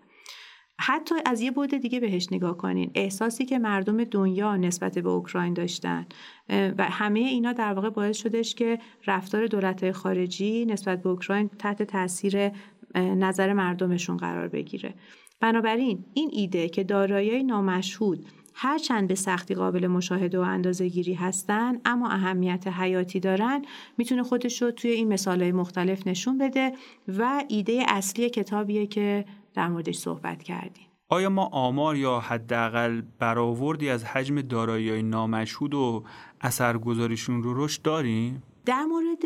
حتی 0.81 1.15
از 1.25 1.41
یه 1.41 1.51
بود 1.51 1.75
دیگه 1.75 1.99
بهش 1.99 2.27
نگاه 2.31 2.57
کنین. 2.57 2.91
احساسی 2.95 3.45
که 3.45 3.59
مردم 3.59 4.03
دنیا 4.03 4.57
نسبت 4.57 4.99
به 4.99 5.09
اوکراین 5.09 5.53
داشتن. 5.53 6.05
و 6.49 6.83
همه 6.83 7.19
اینا 7.19 7.53
در 7.53 7.73
واقع 7.73 7.89
باعث 7.89 8.17
شدش 8.17 8.55
که 8.55 8.79
رفتار 9.07 9.47
دولت 9.47 9.91
خارجی 9.91 10.65
نسبت 10.65 11.01
به 11.01 11.09
اوکراین 11.09 11.49
تحت 11.59 11.83
تاثیر 11.83 12.51
نظر 12.95 13.53
مردمشون 13.53 14.17
قرار 14.17 14.47
بگیره. 14.47 14.93
بنابراین 15.39 16.05
این 16.13 16.29
ایده 16.33 16.69
که 16.69 16.83
دارایی 16.83 17.43
نامشهود 17.43 18.25
هرچند 18.61 19.07
به 19.07 19.15
سختی 19.15 19.55
قابل 19.55 19.87
مشاهده 19.87 20.39
و 20.39 20.41
اندازه 20.41 20.87
گیری 20.87 21.13
هستن 21.13 21.77
اما 21.85 22.09
اهمیت 22.09 22.67
حیاتی 22.67 23.19
دارن 23.19 23.61
می‌تونه 23.97 24.23
خودش 24.23 24.61
رو 24.61 24.71
توی 24.71 24.91
این 24.91 25.13
مثالهای 25.13 25.51
مختلف 25.51 26.07
نشون 26.07 26.37
بده 26.37 26.71
و 27.07 27.43
ایده 27.47 27.85
اصلی 27.87 28.29
کتابیه 28.29 28.87
که 28.87 29.25
در 29.53 29.67
موردش 29.67 29.97
صحبت 29.97 30.43
کردیم 30.43 30.85
آیا 31.09 31.29
ما 31.29 31.45
آمار 31.45 31.95
یا 31.95 32.19
حداقل 32.19 33.01
برآوردی 33.19 33.89
از 33.89 34.05
حجم 34.05 34.41
دارایی 34.41 35.03
نامشهود 35.03 35.73
و 35.73 36.03
اثرگذاریشون 36.41 37.43
رو 37.43 37.65
رشد 37.65 37.81
داریم؟ 37.81 38.43
در 38.69 38.85
مورد 38.85 39.23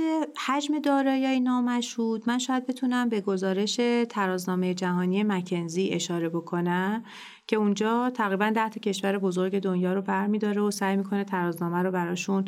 حجم 0.47 0.79
دارایی 0.79 1.39
نامشهود 1.39 2.23
من 2.27 2.37
شاید 2.37 2.65
بتونم 2.65 3.09
به 3.09 3.21
گزارش 3.21 3.79
ترازنامه 4.09 4.73
جهانی 4.73 5.23
مکنزی 5.23 5.89
اشاره 5.89 6.29
بکنم 6.29 7.03
که 7.47 7.55
اونجا 7.55 8.09
تقریبا 8.09 8.51
ده 8.55 8.69
تا 8.69 8.79
کشور 8.79 9.17
بزرگ 9.17 9.59
دنیا 9.59 9.93
رو 9.93 10.01
برمیداره 10.01 10.61
و 10.61 10.71
سعی 10.71 10.97
می‌کنه 10.97 11.23
ترازنامه 11.23 11.81
رو 11.81 11.91
براشون 11.91 12.45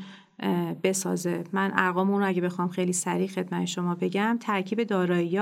بسازه. 0.83 1.43
من 1.53 1.71
ارقام 1.75 2.11
رو 2.11 2.27
اگه 2.27 2.41
بخوام 2.41 2.69
خیلی 2.69 2.93
سریع 2.93 3.27
خدمت 3.27 3.65
شما 3.65 3.95
بگم 3.95 4.37
ترکیب 4.41 4.83
دارایی 4.83 5.39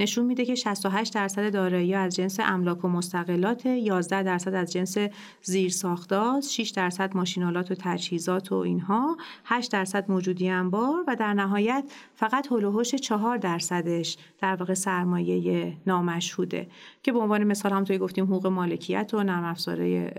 نشون 0.00 0.26
میده 0.26 0.44
که 0.44 0.54
68 0.54 1.14
درصد 1.14 1.52
دارایی 1.52 1.94
از 1.94 2.16
جنس 2.16 2.40
املاک 2.40 2.84
و 2.84 2.88
مستقلات 2.88 3.66
11 3.66 4.22
درصد 4.22 4.54
از 4.54 4.72
جنس 4.72 4.96
زیرساختات 5.42 6.44
6 6.44 6.70
درصد 6.70 7.16
ماشینالات 7.16 7.70
و 7.70 7.74
تجهیزات 7.78 8.52
و 8.52 8.54
اینها 8.54 9.16
8 9.44 9.72
درصد 9.72 10.10
موجودی 10.10 10.48
انبار 10.48 11.04
و 11.08 11.16
در 11.16 11.34
نهایت 11.34 11.84
فقط 12.14 12.52
هلوهوش 12.52 12.94
4 12.94 13.36
درصدش 13.36 14.16
در 14.38 14.56
واقع 14.56 14.74
سرمایه 14.74 15.72
نامشهوده 15.86 16.66
که 17.02 17.12
به 17.12 17.18
عنوان 17.18 17.44
مثال 17.44 17.72
هم 17.72 17.84
توی 17.84 17.98
گفتیم 17.98 18.24
حقوق 18.24 18.46
مالکیت 18.46 19.14
و 19.14 19.22
نرم 19.22 19.44
افزارهای 19.44 20.10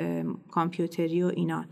کامپیوتری 0.52 1.24
و 1.24 1.28
اینان. 1.28 1.66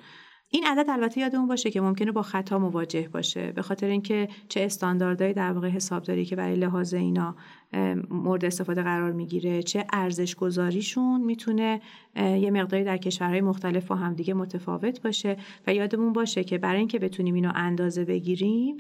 این 0.54 0.68
عدد 0.68 0.90
البته 0.90 1.22
یادمون 1.22 1.48
باشه 1.48 1.72
که 1.72 1.82
ممکنه 1.82 2.12
با 2.12 2.22
خطا 2.22 2.60
مواجه 2.60 3.10
باشه 3.10 3.52
به 3.52 3.62
خاطر 3.62 3.88
اینکه 3.88 4.28
چه 4.50 4.62
استانداردهای 4.62 5.34
در 5.34 5.52
واقع 5.52 5.70
حسابداری 5.70 6.26
که 6.26 6.36
برای 6.36 6.56
لحاظ 6.56 6.94
اینا 6.94 7.36
مورد 8.10 8.46
استفاده 8.46 8.84
قرار 8.84 9.12
می‌گیره 9.12 9.64
چه 9.64 9.86
ارزش 9.94 10.36
گذاریشون 10.36 11.22
می‌تونه 11.22 11.82
یه 12.16 12.52
مقداری 12.52 12.84
در 12.84 12.98
کشورهای 12.98 13.42
مختلف 13.42 13.88
با 13.88 13.96
همدیگه 13.96 14.34
متفاوت 14.34 15.02
باشه 15.02 15.38
و 15.68 15.74
یادمون 15.74 16.14
باشه 16.14 16.44
که 16.44 16.58
برای 16.58 16.80
اینکه 16.80 17.00
بتونیم 17.00 17.36
اینو 17.36 17.52
اندازه 17.56 18.06
بگیریم 18.06 18.78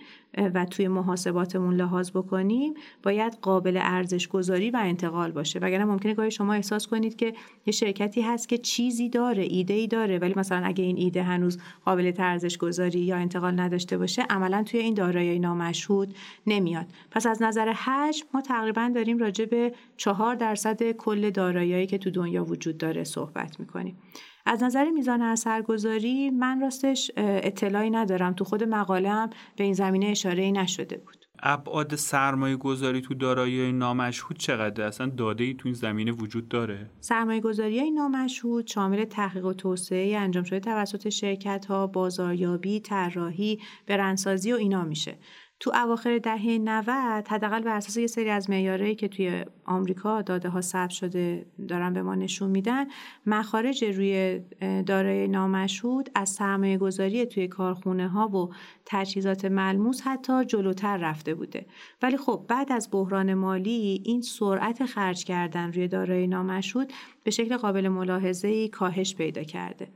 و 0.54 0.66
توی 0.66 0.88
محاسباتمون 0.88 1.76
لحاظ 1.76 2.12
بکنیم 2.12 2.74
باید 3.04 3.38
قابل 3.42 3.80
ارزش 3.82 4.28
گذاری 4.28 4.70
و 4.70 4.80
انتقال 4.82 5.32
باشه. 5.32 5.60
وگرنه 5.60 5.86
ممکنه 5.86 6.14
گاهی 6.14 6.32
شما 6.32 6.54
احساس 6.54 6.88
کنید 6.88 7.16
که 7.16 7.34
یه 7.66 7.74
شرکتی 7.74 8.22
هست 8.22 8.50
که 8.50 8.58
چیزی 8.58 9.10
داره 9.10 9.44
ایده 9.44 9.74
ای 9.74 9.88
داره 9.88 10.20
ولی 10.20 10.34
مثلا 10.38 10.66
اگه 10.66 10.84
این 10.84 10.98
ایده 10.98 11.24
هنوز 11.24 11.60
قابل 11.86 12.12
ارزش 12.18 12.58
گذاری 12.58 13.00
یا 13.00 13.16
انتقال 13.16 13.60
نداشته 13.60 13.98
باشه 13.98 14.22
عملا 14.30 14.64
توی 14.64 14.80
این 14.80 14.94
دارایی 14.94 15.40
نامشهود 15.40 16.14
نمیاد. 16.48 16.86
پس 17.12 17.26
از 17.26 17.42
نظر 17.42 17.72
حجم 17.72 18.26
ما 18.34 18.42
تقریبا 18.42 18.81
داریم 18.90 19.18
راجع 19.18 19.46
به 19.46 19.74
چهار 19.98 20.36
درصد 20.36 20.92
کل 20.92 21.30
داراییایی 21.30 21.88
که 21.88 21.98
تو 21.98 22.10
دنیا 22.10 22.44
وجود 22.44 22.78
داره 22.78 23.04
صحبت 23.04 23.60
می‌کنیم. 23.60 23.98
از 24.46 24.64
نظر 24.64 24.90
میزان 24.90 25.22
اثرگذاری 25.22 26.30
من 26.30 26.62
راستش 26.62 27.12
اطلاعی 27.18 27.90
ندارم. 27.90 28.34
تو 28.34 28.44
خود 28.44 28.64
مقالم 28.64 29.30
به 29.56 29.64
این 29.64 29.74
زمینه 29.74 30.06
اشاره 30.06 30.44
ای 30.44 30.52
نشده 30.52 30.98
بود. 30.98 31.26
ابعاد 31.44 31.96
سرمایه 31.96 32.56
گذاری 32.56 33.02
تو 33.02 33.14
دارایی 33.14 33.72
نامشهود 33.72 34.38
چقدر 34.38 34.84
اصلا 34.84 35.08
داده 35.08 35.44
ای 35.44 35.54
تو 35.54 35.68
این 35.68 35.74
زمینه 35.74 36.12
وجود 36.12 36.48
داره؟ 36.48 36.90
سرمایه 37.00 37.42
گذاری 37.42 37.92
نامشهود 37.92 38.68
شامل 38.68 39.06
تحقیق 39.06 39.46
و 39.46 39.54
توسعه 39.54 40.18
انجام 40.18 40.44
شده 40.44 40.60
توسط 40.60 41.10
شرکت 41.10 41.66
ها 41.66 41.88
بازاریابی 41.88 42.80
طراحی 42.80 43.60
برندسازی 43.88 44.54
و 44.54 44.56
اینا 44.56 44.84
میشه. 44.84 45.18
تو 45.62 45.72
اواخر 45.74 46.18
دهه 46.18 46.58
90 46.58 47.28
حداقل 47.28 47.62
بر 47.62 47.76
اساس 47.76 47.98
یه 47.98 48.08
سری 48.08 48.30
از 48.30 48.50
معیارایی 48.50 48.96
که 48.96 49.08
توی 49.08 49.46
آمریکا 49.66 50.22
داده 50.22 50.50
ها 50.50 50.62
ثبت 50.62 50.90
شده 50.90 51.46
دارن 51.68 51.94
به 51.94 52.02
ما 52.02 52.16
نشون 52.16 52.50
میدن 52.50 52.86
مخارج 53.26 53.84
روی 53.84 54.42
دارای 54.86 55.28
نامشهود 55.28 56.10
از 56.16 56.30
سرمایه 56.30 56.78
گذاری 56.78 57.26
توی 57.26 57.48
کارخونه 57.48 58.08
ها 58.08 58.28
و 58.28 58.50
تجهیزات 58.86 59.46
ملموس 59.46 60.02
حتی 60.02 60.46
جلوتر 60.46 60.98
رفته 60.98 61.34
بوده. 61.34 61.66
ولی 62.02 62.18
خب 62.18 62.46
بعد 62.48 62.72
از 62.72 62.90
بحران 62.92 63.34
مالی 63.34 64.02
این 64.06 64.22
سرعت 64.22 64.86
خرج 64.86 65.24
کردن 65.24 65.74
روی 65.74 65.88
دارای 65.88 66.28
نامشهود 66.28 66.94
به 67.24 67.32
شکل 67.32 67.58
قابل 67.58 67.88
ملاحظه 67.88 68.68
کاهش 68.68 69.16
پیدا 69.16 69.44
کرده. 69.44 69.88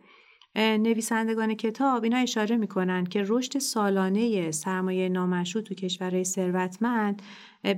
نویسندگان 0.56 1.54
کتاب 1.54 2.04
اینا 2.04 2.18
اشاره 2.18 2.58
می‌کنن 2.58 3.04
که 3.04 3.24
رشد 3.28 3.58
سالانه 3.58 4.52
سرمایه 4.52 5.10
نامشروط 5.10 5.64
تو 5.64 5.76
کشورهای 5.76 6.24
ثروتمند 6.24 7.22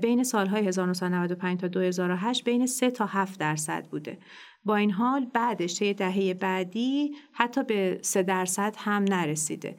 بین 0.01 0.23
سالهای 0.23 0.67
1995 0.67 1.59
تا 1.59 1.67
2008 1.67 2.43
بین 2.43 2.65
3 2.65 2.91
تا 2.91 3.05
7 3.05 3.39
درصد 3.39 3.85
بوده. 3.85 4.17
با 4.65 4.75
این 4.75 4.91
حال 4.91 5.25
بعدش 5.25 5.79
طی 5.79 5.93
دهه 5.93 6.33
بعدی 6.33 7.15
حتی 7.31 7.63
به 7.63 7.99
3 8.01 8.23
درصد 8.23 8.75
هم 8.77 9.03
نرسیده. 9.03 9.77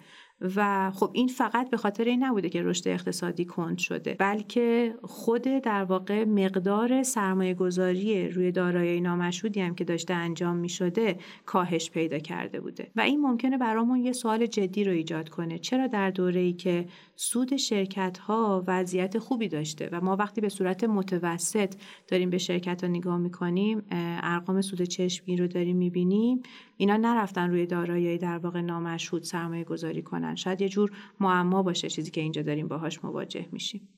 و 0.57 0.91
خب 0.91 1.11
این 1.13 1.29
فقط 1.29 1.71
به 1.71 1.77
خاطر 1.77 2.05
این 2.05 2.25
نبوده 2.25 2.49
که 2.49 2.63
رشد 2.63 2.89
اقتصادی 2.89 3.45
کند 3.45 3.79
شده 3.79 4.15
بلکه 4.15 4.95
خود 5.03 5.43
در 5.43 5.85
واقع 5.85 6.25
مقدار 6.25 7.03
سرمایه 7.03 7.55
گذاری 7.55 8.29
روی 8.29 8.53
دارایی 8.53 9.01
نامشهودی 9.01 9.61
هم 9.61 9.75
که 9.75 9.85
داشته 9.85 10.15
انجام 10.15 10.57
می 10.57 10.69
شده 10.69 11.19
کاهش 11.47 11.91
پیدا 11.91 12.19
کرده 12.19 12.61
بوده. 12.61 12.91
و 12.97 13.01
این 13.01 13.21
ممکنه 13.21 13.59
برامون 13.59 13.99
یه 14.05 14.13
سوال 14.13 14.47
جدی 14.47 14.85
رو 14.85 14.93
ایجاد 14.93 15.29
کنه. 15.29 15.59
چرا 15.59 15.87
در 15.87 16.11
دوره 16.11 16.41
ای 16.41 16.53
که 16.53 16.87
سود 17.21 17.57
شرکت 17.57 18.19
ها 18.19 18.65
وضعیت 18.67 19.19
خوبی 19.19 19.49
داشته 19.49 19.89
و 19.93 20.01
ما 20.01 20.17
وقتی 20.17 20.41
به 20.41 20.49
صورت 20.49 20.85
متوسط 20.85 21.75
داریم 22.09 22.31
به 22.31 22.39
شرکت 22.39 22.85
ها 22.85 22.91
نگاه 22.91 23.19
می‌کنیم 23.19 23.83
ارقام 23.91 24.61
سود 24.61 24.83
چشمگیر 24.83 25.41
رو 25.41 25.47
داریم 25.47 25.77
می‌بینیم 25.77 26.43
اینا 26.77 26.97
نرفتن 26.97 27.51
روی 27.51 27.67
دارایی 27.67 28.19
در 28.19 28.39
واقع 28.39 28.61
نامشهود 28.61 29.23
سرمایه 29.23 29.65
گذاری 29.65 30.03
کنن. 30.03 30.35
شاید 30.35 30.61
یه 30.61 30.69
جور 30.69 30.91
معما 31.21 31.63
باشه 31.63 31.89
چیزی 31.89 32.11
که 32.11 32.21
اینجا 32.21 32.43
داریم 32.43 32.69
باهاش 32.69 33.05
مواجه 33.05 33.49
میشیم. 33.53 33.89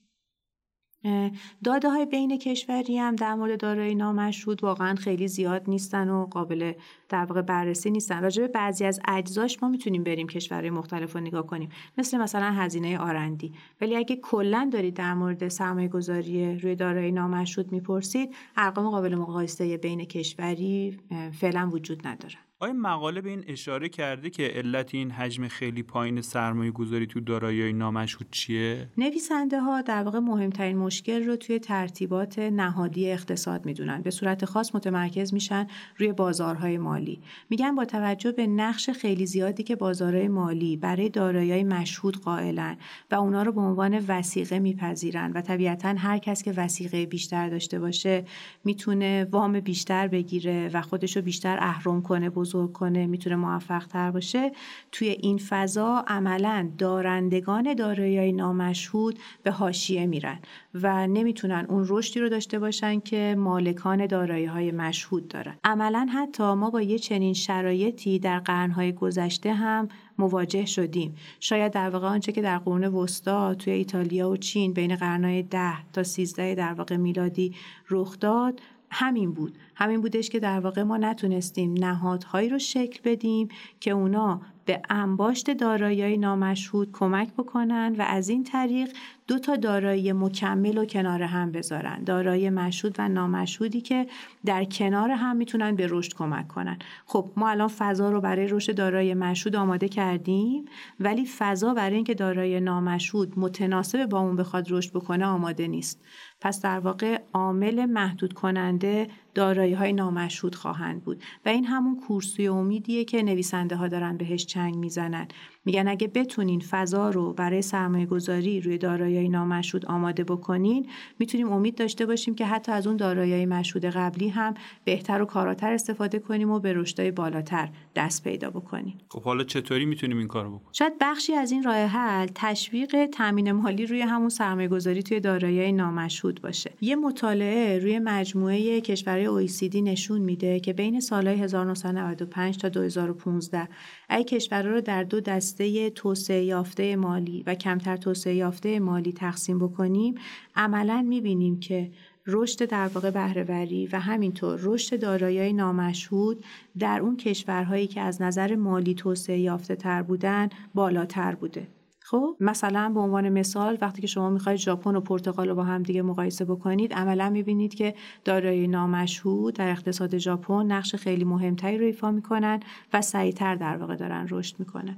داده 1.65 1.91
های 1.91 2.07
بین 2.07 2.39
کشوری 2.39 2.99
هم 2.99 3.17
در 3.17 3.35
مورد 3.35 3.61
دارایی 3.61 3.95
نامشهود 3.95 4.65
واقعا 4.65 4.95
خیلی 4.95 5.29
زیاد 5.29 5.63
نیستن 5.69 6.09
و 6.09 6.27
قابل 6.27 6.73
در 7.09 7.25
واقع 7.25 7.43
بررسی 7.43 7.91
نیستن. 7.91 8.23
راجع 8.23 8.43
به 8.43 8.49
بعضی 8.49 8.85
از 8.85 9.01
اجزاش 9.09 9.63
ما 9.63 9.69
می‌تونیم 9.69 10.05
بریم 10.05 10.29
کشورهای 10.29 10.71
مختلف 10.71 11.13
رو 11.13 11.21
نگاه 11.21 11.47
کنیم. 11.47 11.69
مثل 11.99 12.19
مثلا 12.19 12.51
هزینه 12.53 12.99
آرندی. 12.99 13.53
ولی 13.81 13.97
اگه 13.97 14.17
کلا 14.17 14.71
دارید 14.73 14.95
در 14.95 15.15
مورد 15.15 15.49
سرمایه 15.49 15.89
گذاری 15.89 16.59
روی 16.59 16.75
دارایی 16.75 17.13
نامشهود 17.13 17.73
می‌پرسید 17.73 18.35
ارقام 18.57 18.91
قابل 18.91 19.15
مقایسه 19.15 19.77
بین 19.77 20.05
کشوری 20.05 20.99
فعلا 21.33 21.71
وجود 21.73 22.07
ندارن 22.07 22.50
آیا 22.63 22.73
مقاله 22.73 23.21
به 23.21 23.31
این 23.31 23.45
اشاره 23.47 23.89
کرده 23.89 24.31
که 24.31 24.43
علت 24.43 24.95
این 24.95 25.11
حجم 25.11 25.49
خیلی 25.49 25.83
پایین 25.83 26.21
سرمایه 26.21 26.71
گذاری 26.71 27.07
تو 27.07 27.21
دارایی 27.21 27.73
نامشهود 27.73 28.27
چیه؟ 28.31 28.89
نویسنده 28.99 29.61
ها 29.61 29.83
در 29.83 30.03
واقع 30.03 30.19
مهمترین 30.19 30.79
مشکل 30.79 31.25
رو 31.25 31.37
توی 31.37 31.59
ترتیبات 31.59 32.39
نهادی 32.39 33.11
اقتصاد 33.11 33.67
می‌دونن. 33.67 34.03
به 34.03 34.11
صورت 34.11 34.45
خاص 34.45 34.75
متمرکز 34.75 35.35
میشن 35.35 35.67
روی 35.97 36.13
بازارهای 36.13 36.79
مالی. 36.79 37.21
میگن 37.51 37.75
با 37.75 37.85
توجه 37.85 38.33
به 38.33 38.47
نقش 38.47 38.91
خیلی 38.91 39.27
زیادی 39.27 39.63
که 39.63 39.77
بازارهای 39.77 40.29
مالی 40.29 40.77
برای 40.77 41.09
دارایی 41.09 41.65
مشهود 41.65 42.17
قائلن 42.17 42.77
و 43.11 43.15
اونا 43.15 43.43
رو 43.43 43.53
به 43.53 43.61
عنوان 43.61 44.05
وسیقه 44.09 44.59
میپذیرن 44.59 45.33
و 45.33 45.41
طبیعتا 45.41 45.89
هر 45.89 46.19
کس 46.19 46.43
که 46.43 46.53
وسیقه 46.53 47.07
بیشتر 47.07 47.49
داشته 47.49 47.79
باشه 47.79 48.25
می‌تونه 48.65 49.27
وام 49.31 49.61
بیشتر 49.61 50.09
بگیره 50.09 50.71
و 50.73 50.83
خودش 50.83 51.17
رو 51.17 51.23
بیشتر 51.23 51.59
اهرم 51.61 52.03
کنه 52.03 52.31
کنه 52.53 53.07
می‌تونه 53.07 53.37
موفق 53.37 53.87
تر 53.87 54.11
باشه. 54.11 54.53
توی 54.93 55.09
این 55.09 55.39
فضا 55.39 56.05
عملا 56.07 56.69
دارندگان 56.79 57.75
دارایی 57.75 58.33
نامشهود 58.33 59.19
به 59.43 59.51
حاشیه 59.51 60.07
میرن 60.07 60.39
و 60.75 61.07
نمی‌تونن 61.07 61.67
اون 61.69 61.85
رشدی 61.89 62.21
رو 62.21 62.29
داشته 62.29 62.59
باشن 62.59 63.01
که 63.01 63.35
مالکان 63.39 64.07
دارایی 64.07 64.45
های 64.45 64.73
مشهود 64.73 65.29
دارن. 65.29 65.55
عملا 65.65 66.09
حتی 66.15 66.55
ما 66.55 66.71
با 66.71 66.81
یه 66.83 66.99
چنین 66.99 67.35
شرایطی 67.35 68.19
در 68.19 68.39
قرنهای 68.39 68.93
گذشته 68.93 69.53
هم 69.53 69.89
مواجه 70.19 70.67
شدیم. 70.67 71.15
شاید 71.41 71.73
در 71.73 71.91
واقع 71.91 72.07
آنچه 72.07 72.33
که 72.33 72.43
در 72.43 72.59
قرون 72.59 72.85
وسطا 72.85 73.55
توی 73.55 73.73
ایتالیا 73.73 74.31
و 74.31 74.37
چین 74.37 74.73
بین 74.73 74.97
قرنهای 74.97 75.43
ده 75.43 75.91
تا 75.93 76.03
سیزده 76.03 76.55
در 76.55 76.73
واقع 76.73 76.97
میلادی 76.97 77.55
رخ 77.91 78.19
داد 78.21 78.61
همین 78.91 79.33
بود. 79.33 79.59
همین 79.81 80.01
بودش 80.01 80.31
که 80.31 80.41
در 80.41 80.61
واقع 80.61 80.83
ما 80.83 80.97
نتونستیم 80.97 81.73
نهادهایی 81.73 82.49
رو 82.49 82.59
شکل 82.59 83.01
بدیم 83.05 83.49
که 83.81 83.91
اونا 83.91 84.41
به 84.65 84.83
انباشت 84.91 85.51
دارایی 85.51 86.17
نامشهود 86.17 86.93
کمک 86.93 87.33
بکنن 87.33 87.97
و 87.99 88.03
از 88.03 88.29
این 88.29 88.45
طریق 88.45 88.89
دو 89.27 89.39
تا 89.39 89.57
دارایی 89.57 90.13
مکمل 90.13 90.79
و 90.79 90.85
کنار 90.85 91.23
هم 91.23 91.53
بذارن. 91.53 92.05
دارایی 92.05 92.51
مشهود 92.51 92.95
و 92.99 93.09
نامشهودی 93.09 93.81
که 93.81 94.07
در 94.45 94.65
کنار 94.65 95.11
هم 95.11 95.37
می‌تونن 95.37 95.77
به 95.77 95.87
رشد 95.91 96.15
کمک 96.15 96.49
کنن. 96.49 96.79
خب 97.07 97.31
ما 97.37 97.49
الان 97.49 97.69
فضا 97.69 98.11
رو 98.11 98.21
برای 98.21 98.47
رشد 98.47 98.75
دارایی 98.75 99.15
مشهود 99.15 99.57
آماده 99.57 99.89
کردیم 99.89 100.65
ولی 101.01 101.27
فضا 101.27 101.75
برای 101.75 101.97
اینکه 101.97 102.15
دارایی 102.15 102.61
نامشهود 102.61 103.39
متناسب 103.39 104.07
با 104.07 104.21
اون 104.21 104.37
بخواد 104.37 104.67
رشد 104.71 104.93
بکنه 104.93 105.27
آماده 105.27 105.69
نیست. 105.69 106.01
پس 106.41 106.61
در 106.61 106.79
واقع 106.79 107.21
عامل 107.33 107.87
محدود 107.87 108.33
کننده 108.33 109.09
دارایی 109.35 109.75
های 109.75 109.93
نامشهود 109.93 110.55
خواهند 110.55 111.05
بود. 111.05 111.23
و 111.47 111.49
این 111.49 111.65
همون 111.65 112.01
کورسوی 112.01 112.49
امیدیه 112.49 113.05
که 113.05 113.23
نویسنده 113.23 113.77
ها 113.77 113.89
دارن 113.89 114.17
بهش 114.17 114.47
چنگ 114.47 114.75
می‌زنن. 114.77 115.29
میگن 115.65 115.89
اگه 115.89 116.09
بتونین 116.09 116.61
فضا 116.61 117.11
رو 117.11 117.33
برای 117.33 117.63
سرمایه 117.63 118.07
گذاری 118.07 118.61
روی 118.61 118.79
دارایی 118.79 119.29
نامشهود 119.29 119.87
آماده 119.87 120.25
بکنین 120.25 120.87
می‌تونیم 121.19 121.53
امید 121.53 121.75
داشته 121.75 122.07
باشیم 122.07 122.35
که 122.35 122.47
حتی 122.47 122.73
از 122.73 122.87
اون 122.87 122.97
دارایی 122.97 123.47
مشهود 123.47 123.85
قبلی 123.85 124.29
هم 124.29 124.55
بهتر 124.85 125.23
و 125.23 125.25
کاراتر 125.25 125.73
استفاده 125.73 126.19
کنیم 126.19 126.51
و 126.51 126.59
به 126.59 126.73
رشدهای 126.73 127.11
بالاتر 127.11 127.69
دست 127.97 128.25
پیدا 128.25 128.51
بکنیم. 128.51 128.99
خب 129.09 129.23
حالا 129.23 129.45
چطوری 129.45 129.85
می‌تونیم 129.85 130.19
این 130.19 130.29
کارو 130.29 130.49
بکنیم؟ 130.51 130.69
شاید 130.73 130.93
بخشی 131.01 131.35
از 131.35 131.53
این 131.53 131.63
راه 131.63 131.77
حل 131.77 132.29
تشویق 132.35 133.07
تامین 133.07 133.53
مالی 133.53 133.87
روی 133.87 134.01
همون 134.01 134.29
سرمایه 134.29 134.69
گذاری 134.69 135.03
توی 135.03 135.21
دارایی 135.21 135.73
نامشهود 135.73 136.43
باشه. 136.43 136.71
یه 136.81 136.97
مطالعه 136.97 137.79
روی 137.79 137.99
مجموعه 137.99 138.81
کشورهای 138.81 139.49
OECD 139.49 139.77
نشون 139.77 140.21
میده 140.21 140.61
که 140.61 140.73
بین 140.73 141.01
سالهای 141.01 141.37
1995 141.37 142.59
تا 142.59 142.69
2015 142.69 143.69
ای 144.11 144.25
کشورها 144.25 144.71
رو 144.71 144.81
در 144.81 145.03
دو 145.03 145.21
دسته 145.21 145.50
توسعه 145.95 146.45
یافته 146.45 146.97
مالی 146.97 147.43
و 147.47 147.55
کمتر 147.55 147.97
توسعه 147.97 148.35
یافته 148.35 148.81
مالی 148.81 149.13
تقسیم 149.13 149.59
بکنیم 149.59 150.15
عملا 150.57 151.03
می‌بینیم 151.03 151.61
که 151.61 151.91
رشد 152.27 152.65
در 152.65 152.87
واقع 152.87 153.11
بهرهوری 153.11 153.87
و 153.87 154.01
همینطور 154.01 154.61
رشد 154.63 155.01
دارایی 155.01 155.53
نامشهود 155.53 156.45
در 156.79 157.01
اون 157.01 157.17
کشورهایی 157.17 157.87
که 157.87 158.01
از 158.01 158.23
نظر 158.23 158.55
مالی 158.57 158.95
توسعه 158.95 159.39
یافته 159.39 159.77
تر 159.77 160.03
بودن 160.03 160.49
بالاتر 160.75 161.35
بوده. 161.35 161.69
خب 162.03 162.37
مثلا 162.41 162.89
به 162.95 163.01
عنوان 163.01 163.29
مثال 163.29 163.79
وقتی 163.81 164.01
که 164.01 164.07
شما 164.07 164.31
می‌خواید 164.31 164.59
ژاپن 164.59 164.97
و 164.97 165.01
پرتغال 165.01 165.49
رو 165.49 165.55
با 165.55 165.65
هم 165.65 165.83
دیگه 165.83 166.03
مقایسه 166.03 166.45
بکنید 166.45 166.93
عملا 166.93 167.31
می‌بینید 167.31 167.75
که 167.75 167.95
دارایی 168.25 168.69
نامشهود 168.69 169.55
در 169.55 169.71
اقتصاد 169.71 170.19
ژاپن 170.19 170.73
نقش 170.73 170.95
خیلی 170.95 171.25
مهمتری 171.25 171.79
رو 171.79 171.85
ایفا 171.85 172.11
می‌کنن 172.11 172.61
و 172.93 173.03
سریعتر 173.03 173.55
در 173.55 173.77
واقع 173.77 173.97
دارن 173.97 174.27
رشد 174.31 174.57
می‌کنن. 174.59 174.97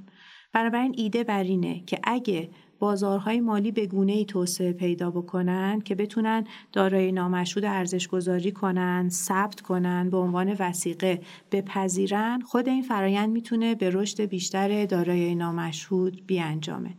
بنابراین 0.53 0.93
ایده 0.97 1.23
بر 1.23 1.43
اینه 1.43 1.83
که 1.85 1.99
اگه 2.03 2.49
بازارهای 2.79 3.39
مالی 3.39 3.71
به 3.71 3.85
گونه 3.85 4.13
ای 4.13 4.25
توسعه 4.25 4.73
پیدا 4.73 5.11
بکنن 5.11 5.81
که 5.81 5.95
بتونن 5.95 6.47
دارایی 6.71 7.11
نامشهود 7.11 7.65
ارزش 7.65 8.07
گذاری 8.07 8.51
کنن 8.51 9.09
ثبت 9.09 9.61
کنن 9.61 10.09
به 10.09 10.17
عنوان 10.17 10.55
وسیقه 10.59 11.21
بپذیرن 11.51 12.41
خود 12.41 12.69
این 12.69 12.81
فرایند 12.81 13.29
می‌تونه 13.29 13.75
به 13.75 13.89
رشد 13.89 14.21
بیشتر 14.21 14.85
دارایی 14.85 15.35
نامشهود 15.35 16.25
بیانجامه. 16.27 16.95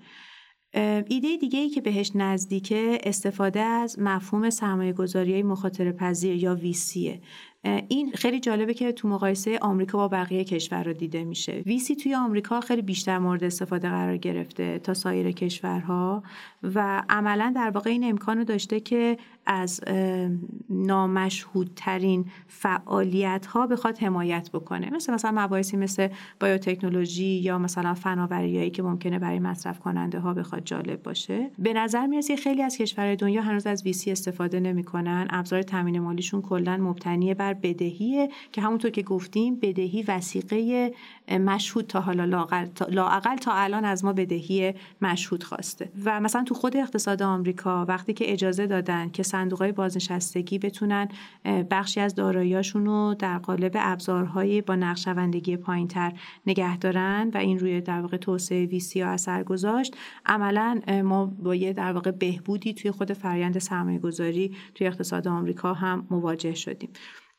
ایده 1.09 1.37
دیگه 1.37 1.59
ای 1.59 1.69
که 1.69 1.81
بهش 1.81 2.11
نزدیکه 2.15 2.99
استفاده 3.03 3.61
از 3.61 3.99
مفهوم 3.99 4.51
سرمایه 4.51 4.93
گذاری 4.93 5.43
مخاطره 5.43 5.93
پذیر 5.93 6.35
یا 6.35 6.55
ویسیه 6.55 7.21
این 7.65 8.13
خیلی 8.13 8.41
جالبه 8.41 8.75
که 8.75 8.93
تو 8.93 9.09
مقایسه 9.09 9.59
آمریکا 9.59 9.99
با 9.99 10.09
بقیه 10.09 10.45
کشورها 10.45 10.93
دیده 10.93 11.25
میشه. 11.25 11.63
ویسی 11.67 11.97
توی 11.97 12.15
آمریکا 12.15 12.61
خیلی 12.61 12.83
بیشتر 12.83 13.19
مورد 13.19 13.45
استفاده 13.45 13.89
قرار 13.89 14.17
گرفته 14.17 14.79
تا 14.79 14.95
سایر 14.95 15.31
کشورها 15.31 16.23
و 16.75 17.03
عملا 17.09 17.53
در 17.57 17.71
واقع 17.71 17.91
این 17.91 18.05
امکان 18.05 18.45
داشته 18.45 18.81
که 18.81 19.17
از 19.47 19.81
نامشهودترین 20.71 22.25
فعالیت 22.47 23.47
ها 23.47 23.67
بخواد 23.67 23.99
حمایت 23.99 24.51
بکنه. 24.53 24.91
مثل 24.91 25.15
مثلا 25.15 25.33
مباحثی 25.35 25.77
مثل 25.77 26.09
بایوتکنولوژی 26.41 27.25
یا 27.25 27.59
مثلا 27.59 27.95
فناوریایی 27.95 28.71
که 28.71 28.83
ممکنه 28.83 29.19
برای 29.19 29.39
مصرف 29.39 29.79
کننده 29.79 30.19
ها 30.19 30.35
بخواد 30.35 30.65
جالب 30.65 31.03
باشه. 31.03 31.51
به 31.59 31.73
نظر 31.73 32.07
می‌رسه 32.07 32.37
خیلی 32.37 32.63
از 32.63 32.77
کشورهای 32.77 33.17
دنیا 33.17 33.43
هنوز 33.43 33.67
از 33.67 33.85
ویسی 33.85 34.11
استفاده 34.11 34.61
نمی‌کنن. 34.61 35.27
ابزار 35.31 35.63
تامین 35.63 35.99
مالیشون 35.99 36.43
کلا 36.43 36.77
مبتنی 36.77 37.35
بر 37.35 37.54
بدهیه 37.63 38.29
که 38.53 38.61
همونطور 38.61 38.91
که 38.91 39.03
گفتیم 39.03 39.57
بدهی 39.57 40.03
وسیقه 40.03 40.93
مشهود 41.31 41.87
تا 41.87 42.01
حالا 42.01 42.25
لاقل 42.89 43.37
تا 43.37 43.53
الان 43.53 43.85
از 43.85 44.05
ما 44.05 44.13
بدهی 44.13 44.75
مشهود 45.03 45.45
خواسته. 45.45 45.91
و 46.05 46.21
مثلا 46.21 46.45
تو 46.45 46.55
خود 46.55 46.77
اقتصاد 46.77 47.23
آمریکا 47.23 47.85
وقتی 47.85 48.13
که 48.13 48.33
اجازه 48.33 48.67
دادن 48.67 49.11
که 49.11 49.23
صندوق 49.23 49.59
های 49.59 49.73
بازنشستگی 49.73 50.59
بتونن 50.59 51.09
بخشی 51.71 52.01
از 52.01 52.15
داراییاشون 52.15 52.87
رو 52.87 53.15
در 53.19 53.39
قالب 53.39 53.73
ابزارهای 53.75 54.61
با 54.61 54.77
نقشوندگی 54.77 55.57
پایینتر 55.57 56.13
نگه 56.47 56.79
دارن 56.79 57.31
و 57.35 57.39
این 57.39 57.59
روی 57.59 57.81
در 57.81 58.01
واقع 58.01 58.17
توسعه 58.17 58.67
ویسی 58.67 59.03
اثر 59.03 59.43
گذاشت. 59.43 59.97
عملا 60.27 60.81
ما 61.05 61.27
با 61.27 61.55
یه 61.55 61.73
در 61.73 61.93
واقع 61.93 62.11
بهبودی 62.11 62.75
توی 62.75 62.91
خود 62.91 63.13
فرایند 63.13 63.59
سرمایه 63.59 63.99
گذاری 63.99 64.57
توی 64.75 64.87
اقتصاد 64.87 65.29
آمریکا 65.29 65.75
هم 65.75 66.07
مواجه 66.11 66.55
شدیم. 66.55 66.91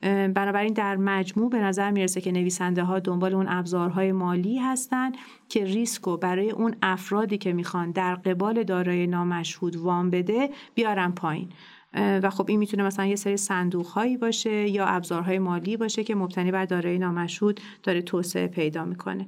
بنابراین 0.06 0.74
در 0.74 0.96
مجموع 0.96 1.50
به 1.50 1.60
نظر 1.60 1.92
می‌رسه 1.92 2.22
که 2.22 2.32
نویسنده 2.32 2.84
ها 2.84 3.00
دنبال 3.00 3.34
اون 3.36 3.46
ابزارهای 3.50 4.12
مالی 4.12 4.60
هستند 4.60 5.16
که 5.50 5.64
ریسکو 5.64 6.18
برای 6.18 6.52
اون 6.52 6.76
افرادی 6.82 7.38
که 7.38 7.54
می‌خوان 7.54 7.92
در 7.92 8.16
قبال 8.16 8.64
دارای 8.64 9.08
نامشهود 9.08 9.76
وام 9.76 10.10
بده 10.10 10.50
بیارن 10.76 11.12
پایین. 11.12 11.50
و 11.94 12.30
خب 12.30 12.46
این 12.50 12.60
می‌تونه 12.60 12.84
مثلا 12.84 13.06
یه 13.06 13.16
سری 13.16 13.38
صندوق 13.38 13.86
هایی 13.86 14.18
باشه 14.18 14.70
یا 14.70 14.86
ابزارهای 14.86 15.40
مالی 15.40 15.78
باشه 15.78 16.04
که 16.04 16.16
مبتنی 16.16 16.52
بر 16.52 16.66
دارایی 16.66 17.00
نامشهود 17.00 17.60
داره 17.84 18.02
توسعه 18.02 18.48
پیدا 18.48 18.86
می‌کنه. 18.86 19.28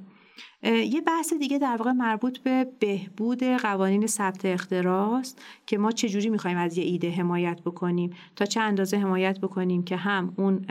یه 0.62 1.00
بحث 1.00 1.32
دیگه 1.32 1.58
در 1.58 1.76
واقع 1.76 1.92
مربوط 1.92 2.38
به 2.38 2.66
بهبود 2.78 3.42
قوانین 3.42 4.06
ثبت 4.06 4.44
اختراست 4.44 5.42
که 5.66 5.78
ما 5.78 5.90
چجوری 5.90 6.28
می‌خوایم 6.28 6.56
از 6.56 6.78
یه 6.78 6.84
ایده 6.84 7.10
حمایت 7.10 7.60
بکنیم 7.60 8.10
تا 8.36 8.44
چه 8.44 8.60
اندازه 8.60 8.96
حمایت 8.96 9.40
بکنیم 9.40 9.82
که 9.82 9.96
هم 9.96 10.34
اون 10.36 10.66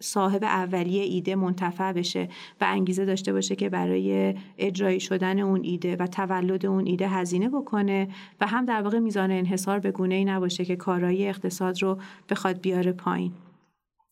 صاحب 0.00 0.44
اولیه 0.44 1.02
ایده 1.02 1.34
منتفع 1.34 1.92
بشه 1.92 2.28
و 2.60 2.64
انگیزه 2.68 3.04
داشته 3.04 3.32
باشه 3.32 3.56
که 3.56 3.68
برای 3.68 4.34
اجرایی 4.58 5.00
شدن 5.00 5.38
اون 5.38 5.60
ایده 5.64 5.96
و 5.96 6.06
تولد 6.06 6.66
اون 6.66 6.86
ایده 6.86 7.08
هزینه 7.08 7.48
بکنه 7.48 8.08
و 8.40 8.46
هم 8.46 8.64
در 8.64 8.82
واقع 8.82 8.98
میزان 8.98 9.30
انحصار 9.30 9.78
به 9.78 9.90
گونه 9.90 10.14
ای 10.14 10.24
نباشه 10.24 10.64
که 10.64 10.76
کارایی 10.76 11.28
اقتصاد 11.28 11.82
رو 11.82 11.98
بخواد 12.30 12.60
بیاره 12.60 12.92
پایین. 12.92 13.32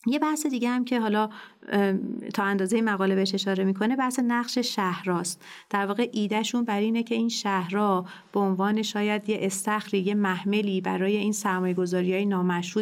یه 0.07 0.19
بحث 0.19 0.47
دیگه 0.47 0.69
هم 0.69 0.85
که 0.85 1.01
حالا 1.01 1.29
تا 2.35 2.43
اندازه 2.43 2.83
مقاله 2.83 3.15
بهش 3.15 3.35
اشاره 3.35 3.65
می‌کنه 3.65 3.97
بحث 3.97 4.19
نقش 4.19 4.59
شهراست 4.59 5.43
در 5.71 5.87
واقع 5.87 6.09
ایدهشون 6.13 6.65
بر 6.65 6.81
اینه 6.81 7.03
که 7.03 7.15
این 7.15 7.29
شهرها 7.29 8.07
به 8.33 8.41
عنوان 8.41 8.83
شاید 8.83 9.29
یه 9.29 9.39
استخری 9.41 10.01
یه 10.01 10.15
محملی 10.15 10.81
برای 10.81 11.17
این 11.17 11.33
سرمایه 11.33 11.75
گذاری 11.75 12.13
های 12.13 12.25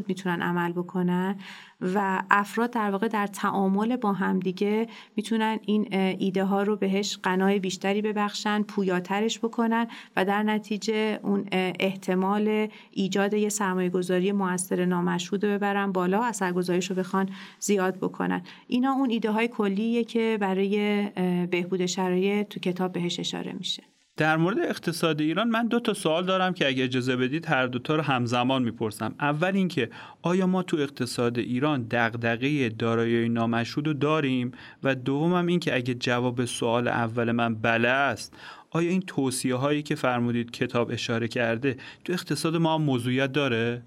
می‌تونن 0.09 0.43
عمل 0.43 0.73
بکنن. 0.73 1.37
و 1.83 2.23
افراد 2.31 2.71
در 2.71 2.91
واقع 2.91 3.09
در 3.09 3.27
تعامل 3.27 3.97
با 3.97 4.13
همدیگه 4.13 4.87
می‌تونن 5.17 5.59
این 5.67 5.95
ایده 5.95 6.45
ها 6.45 6.63
رو 6.63 6.77
بهش 6.77 7.19
قنای 7.23 7.59
بیشتری 7.59 8.03
ببخشن 8.03 8.63
پویاترش 8.63 9.39
بکنن 9.39 9.87
و 10.17 10.25
در 10.25 10.43
نتیجه 10.43 11.21
اون 11.23 11.45
احتمال 11.81 12.69
ایجاد 12.91 13.35
یه 13.35 13.49
سرمایه 13.49 13.89
گذاری 13.89 14.33
موثر 14.33 14.85
نامشهود 14.85 15.45
رو 15.45 15.51
ببرن 15.51 15.93
بالا 15.93 16.25
اثرگذاریش 16.25 16.91
رو 16.91 16.97
بخوان 16.97 17.29
زیاد 17.59 17.97
بکنن. 17.97 18.43
اینا 18.69 18.93
اون 18.93 19.11
ایده 19.11 19.31
های 19.31 19.49
کلیه 19.49 20.05
که 20.05 20.39
برای 20.41 21.09
بهبود 21.47 21.87
شرایط 21.87 22.49
تو 22.49 22.61
کتاب 22.61 22.93
بهش 22.93 23.21
اشاره 23.21 23.53
میشه. 23.53 23.92
در 24.23 24.37
مورد 24.37 24.59
اقتصاد 24.59 25.21
ایران 25.21 25.49
من 25.49 25.67
دو 25.67 25.81
تا 25.81 25.95
سوال 25.95 26.25
دارم 26.25 26.55
که 26.55 26.67
اگه 26.67 26.85
اجازه 26.85 27.17
بدید 27.17 27.47
هر 27.47 27.67
دوتا 27.67 27.97
رو 27.97 28.03
همزمان 28.03 28.63
می‌پرسم. 28.63 29.15
اول 29.21 29.53
اینکه 29.55 29.91
آیا 30.23 30.47
ما 30.47 30.63
تو 30.63 30.77
اقتصاد 30.77 31.39
ایران 31.39 31.87
دغدغه 31.91 32.69
دارایی 32.69 33.29
نامشهود 33.29 33.87
رو 33.87 33.93
داریم؟ 33.93 34.53
و 34.83 34.95
دومم 34.95 35.47
اینکه 35.47 35.77
اگه 35.77 35.95
جواب 35.95 36.45
سوال 36.45 36.89
اول 36.89 37.33
من 37.33 37.55
بله 37.55 37.89
است 37.89 38.37
آیا 38.71 38.91
این 38.91 39.01
توصیه 39.01 39.55
هایی 39.55 39.83
که 39.83 39.95
فرمودید 39.95 40.51
کتاب 40.51 40.91
اشاره 40.91 41.29
کرده 41.29 41.77
تو 42.05 42.13
اقتصاد 42.13 42.57
ما 42.57 42.79
موضوعیت 42.79 43.33
داره؟ 43.33 43.83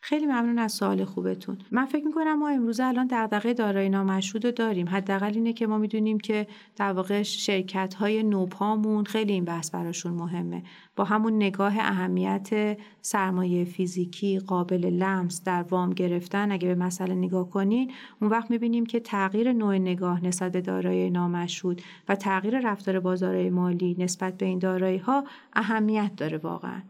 خیلی 0.00 0.26
ممنون 0.26 0.58
از 0.58 0.72
سوال 0.72 1.04
خوبتون. 1.04 1.58
من 1.70 1.86
فکر 1.86 2.06
می‌کنم 2.06 2.38
ما 2.38 2.48
امروزه 2.48 2.84
الان 2.84 3.06
دغدغه 3.10 3.54
دارایی 3.54 3.88
نامشهود 3.88 4.44
رو 4.44 4.50
داریم. 4.50 4.88
حداقل 4.88 5.32
اینه 5.34 5.52
که 5.52 5.66
ما 5.66 5.78
می‌دونیم 5.78 6.18
که 6.18 6.46
در 6.76 6.92
واقع 6.92 7.22
شرکت 7.22 7.94
های 7.94 8.22
نوپامون 8.22 9.04
خیلی 9.04 9.32
این 9.32 9.44
بحث 9.44 9.70
براشون 9.70 10.12
مهمه. 10.12 10.62
با 10.96 11.04
همون 11.04 11.36
نگاه 11.36 11.78
اهمیت 11.78 12.78
سرمایه 13.02 13.64
فیزیکی 13.64 14.38
قابل 14.38 14.84
لمس 14.84 15.44
در 15.44 15.62
وام 15.62 15.90
گرفتن 15.90 16.52
اگه 16.52 16.68
به 16.68 16.74
مسئله 16.74 17.14
نگاه 17.14 17.50
کنین 17.50 17.92
اون 18.20 18.30
وقت 18.30 18.50
می‌بینیم 18.50 18.86
که 18.86 19.00
تغییر 19.00 19.52
نوع 19.52 19.78
نگاه 19.78 20.24
نسبت 20.24 20.52
به 20.52 20.60
دارایی 20.60 21.10
نامشهود 21.10 21.82
و 22.08 22.16
تغییر 22.16 22.60
رفتار 22.60 23.00
بازار 23.00 23.50
مالی 23.50 23.96
نسبت 23.98 24.36
به 24.36 24.46
این 24.46 24.58
دارایی 24.58 24.98
ها 24.98 25.24
اهمیت 25.52 26.16
داره 26.16 26.38
واقعا. 26.38 26.82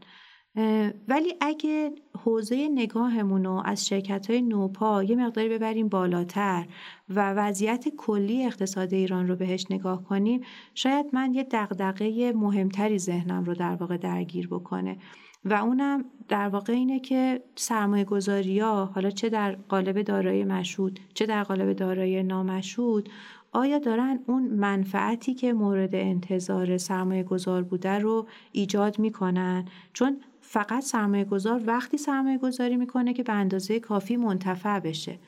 ولی 1.08 1.34
اگه 1.40 1.92
حوزه 2.24 2.68
نگاهمون 2.68 3.44
رو 3.44 3.62
از 3.64 3.86
شرکت 3.86 4.30
های 4.30 4.42
نوپا 4.42 5.02
یه 5.02 5.16
مقداری 5.16 5.48
ببریم 5.48 5.88
بالاتر 5.88 6.66
و 7.08 7.32
وضعیت 7.32 7.88
کلی 7.88 8.46
اقتصاد 8.46 8.94
ایران 8.94 9.28
رو 9.28 9.36
بهش 9.36 9.66
نگاه 9.70 10.04
کنیم 10.04 10.40
شاید 10.74 11.06
من 11.12 11.34
یه 11.34 11.42
دقدقه 11.42 12.32
مهمتری 12.32 12.98
ذهنم 12.98 13.44
رو 13.44 13.54
در 13.54 13.74
واقع 13.74 13.96
درگیر 13.96 14.48
بکنه. 14.48 14.96
و 15.44 15.54
اونم 15.54 16.04
در 16.28 16.48
واقع 16.48 16.72
اینه 16.72 17.00
که 17.00 17.42
سرمایه 17.56 18.04
گذاری 18.04 18.58
ها 18.58 18.84
حالا 18.84 19.10
چه 19.10 19.28
در 19.28 19.52
قالب 19.52 20.02
دارایی 20.02 20.44
مشهود 20.44 21.00
چه 21.14 21.26
در 21.26 21.42
قالب 21.42 21.72
دارایی 21.72 22.22
نامشهود 22.22 23.08
آیا 23.52 23.78
دارن 23.78 24.18
اون 24.26 24.42
منفعتی 24.42 25.35
که 25.35 25.52
مورد 25.52 25.94
انتظار 25.94 26.78
سرمایه 26.78 27.22
گذار 27.22 27.62
بوده 27.62 27.98
رو 27.98 28.26
ایجاد 28.52 28.98
می‌کنن؟ 28.98 29.64
چون 29.92 30.20
فقط 30.40 30.82
سرمایه 30.82 31.24
گذار 31.24 31.62
وقتی 31.66 31.98
سرمایه 31.98 32.38
گذاری 32.38 32.76
می‌کنه 32.76 33.12
که 33.12 33.22
به 33.22 33.32
اندازه 33.32 33.80
کافی 33.80 34.16
منتفع 34.16 34.80
بشه. 34.80 35.18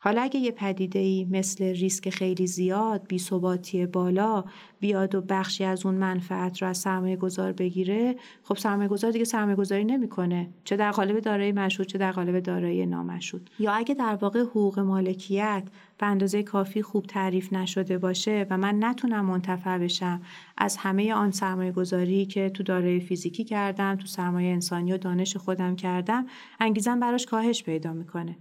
حالا 0.00 0.22
اگه 0.22 0.40
یه 0.40 0.50
پدیده 0.50 0.98
ای 0.98 1.26
مثل 1.30 1.64
ریسک 1.64 2.10
خیلی 2.10 2.46
زیاد، 2.46 3.06
بیثباتی 3.08 3.86
بالا 3.86 4.44
بیاد 4.80 5.14
و 5.14 5.20
بخشی 5.20 5.64
از 5.64 5.86
اون 5.86 5.94
منفعت 5.94 6.62
رو 6.62 6.68
از 6.68 6.78
سرمایه 6.78 7.16
گذار 7.16 7.52
بگیره 7.52 8.16
خب 8.42 8.56
سرمایه 8.56 8.88
گذار 8.88 9.10
دیگه 9.10 9.24
سرمایه 9.24 9.56
گذاری 9.56 9.84
نمی‌کنه. 9.84 10.48
چه 10.64 10.76
در 10.76 10.90
قالب 10.90 11.20
دارایی 11.20 11.52
مشهود 11.52 11.88
چه 11.88 11.98
در 11.98 12.12
قالب 12.12 12.40
دارایی 12.40 12.86
نامشهود 12.86 13.50
یا 13.58 13.72
اگه 13.72 13.94
در 13.94 14.14
واقع 14.14 14.40
حقوق 14.40 14.78
مالکیت 14.78 15.62
به 15.98 16.06
اندازه 16.06 16.42
کافی 16.42 16.82
خوب 16.82 17.06
تعریف 17.06 17.52
نشده 17.52 17.98
باشه 17.98 18.46
و 18.50 18.58
من 18.58 18.84
نتونم 18.84 19.24
منتفع 19.24 19.78
بشم 19.78 20.22
از 20.56 20.76
همه 20.76 21.14
آن 21.14 21.30
سرمایه 21.30 21.72
گذاری 21.72 22.26
که 22.26 22.50
تو 22.50 22.62
دارایی 22.62 23.00
فیزیکی 23.00 23.44
کردم 23.44 23.96
تو 23.96 24.06
سرمایه 24.06 24.52
انسانی 24.52 24.92
و 24.92 24.96
دانش 24.96 25.36
خودم 25.36 25.76
کردم 25.76 26.26
انگیزم 26.60 27.00
براش 27.00 27.26
کاهش 27.26 27.62
پیدا 27.62 27.92
می‌کنه. 27.92 28.36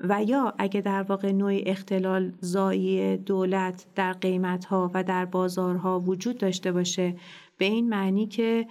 و 0.00 0.24
یا 0.24 0.54
اگه 0.58 0.80
در 0.80 1.02
واقع 1.02 1.32
نوع 1.32 1.60
اختلال 1.66 2.32
زایی 2.40 3.16
دولت 3.16 3.86
در 3.94 4.12
قیمتها 4.12 4.90
و 4.94 5.04
در 5.04 5.24
بازارها 5.24 6.00
وجود 6.00 6.38
داشته 6.38 6.72
باشه 6.72 7.16
به 7.58 7.64
این 7.64 7.88
معنی 7.88 8.26
که 8.26 8.66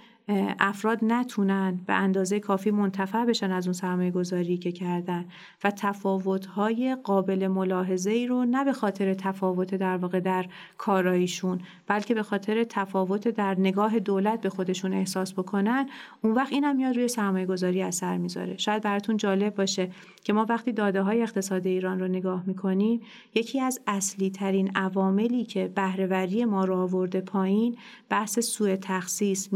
افراد 0.58 0.98
نتونن 1.02 1.80
به 1.86 1.92
اندازه 1.92 2.40
کافی 2.40 2.70
منتفع 2.70 3.24
بشن 3.24 3.52
از 3.52 3.66
اون 3.66 3.72
سرمایه 3.72 4.10
گذاری 4.10 4.56
که 4.56 4.72
کردن 4.72 5.24
و 5.64 5.70
تفاوت‌های 5.70 6.96
قابل 7.02 7.46
ملاحظه 7.46 8.10
ای 8.10 8.26
رو 8.26 8.44
نه 8.44 8.64
به 8.64 8.72
خاطر 8.72 9.14
تفاوت 9.14 9.74
در 9.74 9.96
واقع 9.96 10.20
در 10.20 10.46
کاراییشون 10.78 11.60
بلکه 11.86 12.14
به 12.14 12.22
خاطر 12.22 12.64
تفاوت 12.64 13.28
در 13.28 13.54
نگاه 13.58 13.98
دولت 13.98 14.40
به 14.40 14.48
خودشون 14.48 14.92
احساس 14.92 15.32
بکنن 15.32 15.88
اون 16.22 16.34
وقت 16.34 16.52
اینم 16.52 16.76
میاد 16.76 16.96
روی 16.96 17.08
سرمایه 17.08 17.46
گذاری 17.46 17.82
اثر 17.82 18.16
می‌ذاره. 18.16 18.56
شاید 18.56 18.82
براتون 18.82 19.16
جالب 19.16 19.54
باشه 19.54 19.90
که 20.24 20.32
ما 20.32 20.46
وقتی 20.48 20.72
داده 20.72 21.02
های 21.02 21.22
اقتصاد 21.22 21.66
ایران 21.66 22.00
رو 22.00 22.08
نگاه 22.08 22.42
می‌کنیم 22.46 23.00
یکی 23.34 23.60
از 23.60 23.80
اصلی 23.86 24.30
ترین 24.30 24.70
عواملی 24.74 25.44
که 25.44 25.68
بهرهوری 25.68 26.44
ما 26.44 26.64
رو 26.64 26.76
آورده 26.76 27.20
پایین 27.20 27.76
بحث 28.08 28.38
سوء 28.38 28.76
تخصیص 28.76 29.52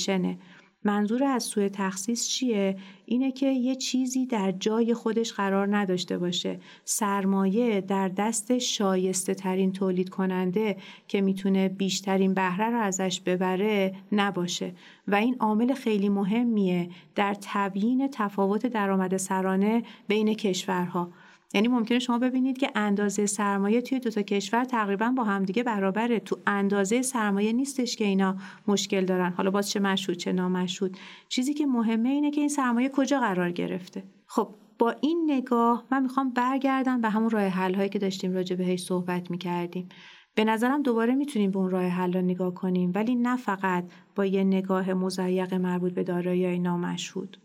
میسلوکیشنه 0.00 0.38
منظور 0.84 1.24
از 1.24 1.42
سوء 1.42 1.68
تخصیص 1.68 2.28
چیه؟ 2.28 2.76
اینه 3.06 3.32
که 3.32 3.46
یه 3.46 3.74
چیزی 3.76 4.26
در 4.26 4.52
جای 4.52 4.94
خودش 4.94 5.32
قرار 5.32 5.76
نداشته 5.76 6.18
باشه. 6.18 6.60
سرمایه 6.84 7.80
در 7.80 8.08
دست 8.08 8.58
شایسته 8.58 9.34
ترین 9.34 9.72
تولید 9.72 10.08
کننده 10.08 10.76
که 11.08 11.20
می‌تونه 11.20 11.68
بیشترین 11.68 12.34
بهره 12.34 12.70
رو 12.70 12.80
ازش 12.80 13.20
ببره 13.20 13.94
نباشه. 14.12 14.72
و 15.08 15.14
این 15.14 15.36
عامل 15.40 15.74
خیلی 15.74 16.08
مهمیه 16.08 16.90
در 17.14 17.36
تبیین 17.40 18.08
تفاوت 18.12 18.66
درآمد 18.66 19.16
سرانه 19.16 19.82
بین 20.08 20.34
کشورها. 20.34 21.12
یعنی 21.54 21.68
ممکنه 21.68 21.98
شما 21.98 22.18
ببینید 22.18 22.58
که 22.58 22.70
اندازه 22.74 23.26
سرمایه 23.26 23.82
توی 23.82 23.98
دو 23.98 24.10
تا 24.10 24.22
کشور 24.22 24.64
تقریبا 24.64 25.12
با 25.16 25.24
همدیگه 25.24 25.62
برابره. 25.62 26.20
تو 26.20 26.38
اندازه 26.46 27.02
سرمایه 27.02 27.52
نیستش 27.52 27.96
که 27.96 28.04
اینا 28.04 28.36
مشکل 28.68 29.04
دارن. 29.04 29.32
حالا 29.32 29.50
باز 29.50 29.70
چه 29.70 29.80
مشهود 29.80 30.18
چه 30.18 30.32
نامشهود 30.32 30.96
چیزی 31.28 31.54
که 31.54 31.66
مهمه 31.66 32.08
اینه 32.08 32.30
که 32.30 32.40
این 32.40 32.48
سرمایه 32.48 32.88
کجا 32.88 33.20
قرار 33.20 33.50
گرفته. 33.50 34.02
خب 34.26 34.48
با 34.78 34.94
این 35.00 35.24
نگاه 35.28 35.84
من 35.90 36.02
می‌خوام 36.02 36.30
برگردم 36.30 37.00
به 37.00 37.08
همون 37.08 37.30
راه 37.30 37.42
حل 37.42 37.74
هایی 37.74 37.88
که 37.88 37.98
داشتیم 37.98 38.32
راجع 38.32 38.56
بهش 38.56 38.82
صحبت 38.82 39.30
می‌کردیم. 39.30 39.88
به 40.34 40.44
نظرم 40.44 40.82
دوباره 40.82 41.14
می‌تونیم 41.14 41.50
به 41.50 41.58
اون 41.58 41.70
راه 41.70 41.84
حل 41.84 42.16
نگاه 42.16 42.54
کنیم 42.54 42.92
ولی 42.94 43.14
نه 43.14 43.36
فقط 43.36 43.84
با 44.14 44.26
یه 44.26 44.44
نگاه 44.44 44.92
مزیق 44.92 45.54
مربوط 45.54 45.92
به 45.92 46.02
دارایی 46.02 46.58
نامشهود 46.58 47.36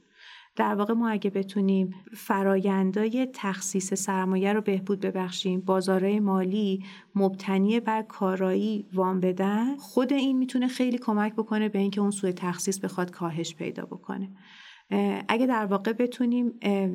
در 0.55 0.75
واقع 0.75 0.93
ما 0.93 1.09
اگه 1.09 1.29
بتونیم 1.29 1.95
فرایندای 2.13 3.27
تخصیص 3.33 3.93
سرمایه 3.93 4.53
رو 4.53 4.61
بهبود 4.61 4.99
ببخشیم 4.99 5.61
بازارهای 5.61 6.19
مالی 6.19 6.83
مبتنی 7.15 7.79
بر 7.79 8.01
کارایی 8.01 8.85
وام 8.93 9.19
بدن 9.19 9.77
خود 9.77 10.13
این 10.13 10.37
می‌تونه 10.37 10.67
خیلی 10.67 10.97
کمک 10.97 11.33
بکنه 11.33 11.69
به 11.69 11.79
اینکه 11.79 12.01
اون 12.01 12.11
سوء 12.11 12.31
تخصیص 12.31 12.79
بخواد 12.79 13.11
کاهش 13.11 13.55
پیدا 13.55 13.85
بکنه. 13.85 14.29
اگه 15.27 15.45
در 15.47 15.65
واقع 15.65 15.93
بتونیم 15.93 16.53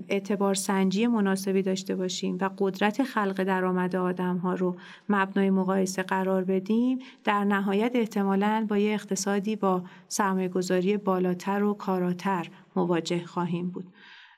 اعتبار 0.08 0.54
سنجی 0.54 1.06
مناسبی 1.06 1.62
داشته 1.62 1.96
باشیم 1.96 2.38
و 2.40 2.50
قدرت 2.58 3.02
خلق 3.02 3.42
درآمد 3.42 3.96
آدم 3.96 4.36
ها 4.36 4.54
رو 4.54 4.76
مبنای 5.08 5.50
مقایسه 5.50 6.02
قرار 6.02 6.44
بدیم 6.44 6.98
در 7.24 7.44
نهایت 7.44 7.92
احتمالا 7.94 8.66
با 8.68 8.78
یه 8.78 8.94
اقتصادی 8.94 9.56
با 9.56 9.82
سرمایه 10.08 10.48
گذاری 10.48 10.96
بالاتر 10.96 11.62
و 11.62 11.74
کاراتر 11.74 12.48
مواجه 12.76 13.24
خواهیم 13.26 13.70
بود. 13.70 13.86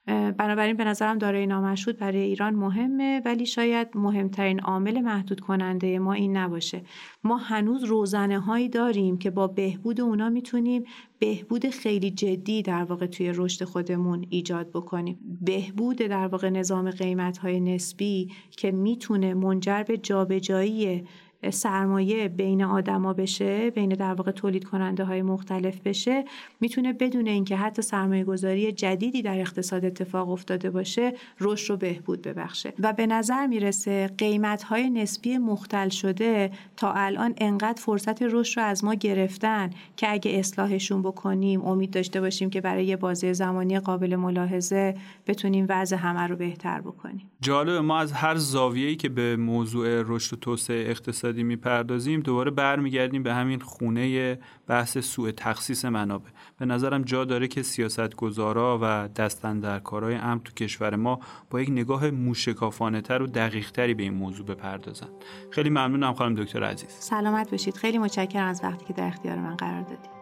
بنابراین 0.07 0.77
به 0.77 0.85
نظرم 0.85 1.19
دارای 1.19 1.47
نامشهود 1.47 1.99
برای 1.99 2.21
ایران 2.21 2.55
مهمه 2.55 3.23
ولی 3.25 3.47
شاید 3.47 3.89
مهمترین 3.95 4.61
عامل 4.61 5.01
محدود 5.01 5.41
کننده 5.41 5.99
ما 5.99 6.13
این 6.13 6.37
نباشه. 6.37 6.83
ما 7.25 7.37
هنوز 7.37 7.85
روزنه 7.85 8.41
هایی 8.41 8.69
داریم 8.69 9.19
که 9.19 9.31
با 9.31 9.47
بهبود 9.47 10.01
اونا 10.01 10.29
می‌تونیم 10.29 10.85
بهبود 11.19 11.69
خیلی 11.69 12.11
جدی 12.11 12.63
در 12.63 12.85
واقع 12.85 13.07
توی 13.07 13.33
رشد 13.35 13.65
خودمون 13.65 14.27
ایجاد 14.31 14.71
بکنیم. 14.71 15.19
بهبود 15.41 15.97
در 15.97 16.27
واقع 16.27 16.51
نظام 16.51 16.91
قیمت 16.91 17.39
های 17.39 17.61
نسبی 17.61 18.33
که 18.51 18.71
می‌تونه 18.71 19.35
منجر 19.35 19.83
به 19.83 19.99
جابجایی 19.99 21.05
سرمایه 21.51 22.29
بین 22.29 22.65
آدما 22.65 23.13
بشه 23.13 23.71
بین 23.71 23.89
در 23.89 24.15
واقع 24.15 24.31
تولید 24.31 24.65
کننده 24.65 25.05
های 25.05 25.23
مختلف 25.23 25.81
بشه 25.81 26.25
می‌تونه 26.61 26.93
بدون 26.93 27.27
اینکه 27.27 27.57
حتی 27.57 27.83
سرمایه 27.83 28.25
گذاری 28.25 28.73
جدیدی 28.73 29.23
در 29.23 29.41
اقتصاد 29.41 29.85
اتفاق 29.85 30.31
افتاده 30.31 30.71
باشه 30.71 31.13
رشد 31.41 31.71
رو 31.71 31.77
بهبود 31.77 32.23
ببخشه. 32.23 32.73
و 32.79 32.93
به 32.93 33.07
نظر 33.07 33.47
می‌رسه 33.47 34.11
قیمت 34.19 34.63
های 34.63 34.91
نسبی 34.91 35.39
مختل 35.39 35.89
شده 35.89 36.51
تا 36.77 36.93
الان 36.93 37.35
انقدر 37.39 37.83
فرصت 37.83 38.23
رشد 38.23 38.61
رو 38.61 38.67
از 38.67 38.85
ما 38.85 38.95
گرفتن 38.95 39.71
که 39.97 40.13
اگه 40.13 40.39
اصلاحشون 40.39 41.03
بکنیم 41.03 41.65
امید 41.65 41.91
داشته 41.91 42.21
باشیم 42.21 42.51
که 42.51 42.61
برای 42.61 42.87
یه 42.87 42.97
بازه 42.97 43.33
زمانی 43.33 43.81
قابل 43.81 44.17
ملاحظه 44.17 44.95
بتونیم 45.27 45.67
وضع 45.69 45.97
همه 45.97 46.21
رو 46.21 46.37
بهتر 46.37 46.81
بکنیم. 46.81 47.31
جالب 47.41 47.83
ما 47.83 47.99
از 47.99 48.13
هر 48.13 48.37
زاویه‌ای 48.37 48.97
که 48.97 49.09
به 49.09 49.37
موضوع 49.37 50.03
رشد 50.07 50.33
و 50.33 50.37
توسعه 50.37 50.91
اقتصادی 50.91 51.32
اقتصادی 51.33 51.43
می‌پردازیم 51.43 52.21
دوباره 52.21 52.51
برمیگردیم 52.51 53.23
به 53.23 53.35
همین 53.35 53.61
خونه 53.61 54.39
بحث 54.67 54.99
سوء 54.99 55.31
تخصیص 55.31 55.85
منابع. 55.85 56.31
به 56.59 56.67
نظرم 56.67 57.03
جا 57.03 57.25
داره 57.25 57.49
که 57.49 57.63
سیاستگزارا 57.63 58.79
و 58.83 59.09
دستندرکارای 59.17 60.15
امن 60.15 60.41
تو 60.41 60.53
کشور 60.53 60.97
ما 60.97 61.21
با 61.51 61.61
یک 61.61 61.71
نگاه 61.71 62.11
موشکافانه 62.11 63.01
تر 63.01 63.23
و 63.23 63.27
دقیق 63.27 63.71
تری 63.71 63.95
به 63.95 64.03
این 64.03 64.15
موضوع 64.15 64.47
بپردازن 64.47 65.09
خیلی 65.51 65.71
ممنونم 65.71 66.15
خانم 66.15 66.35
دکتر 66.35 66.65
عزیز. 66.65 66.91
سلامت 66.91 67.51
باشید. 67.51 67.77
خیلی 67.77 67.99
متشکرم 67.99 68.47
از 68.47 68.61
وقتی 68.65 68.85
که 68.85 68.93
در 68.93 69.07
اختیار 69.07 69.37
من 69.39 69.57
قرار 69.57 69.83
دادید. 69.83 70.22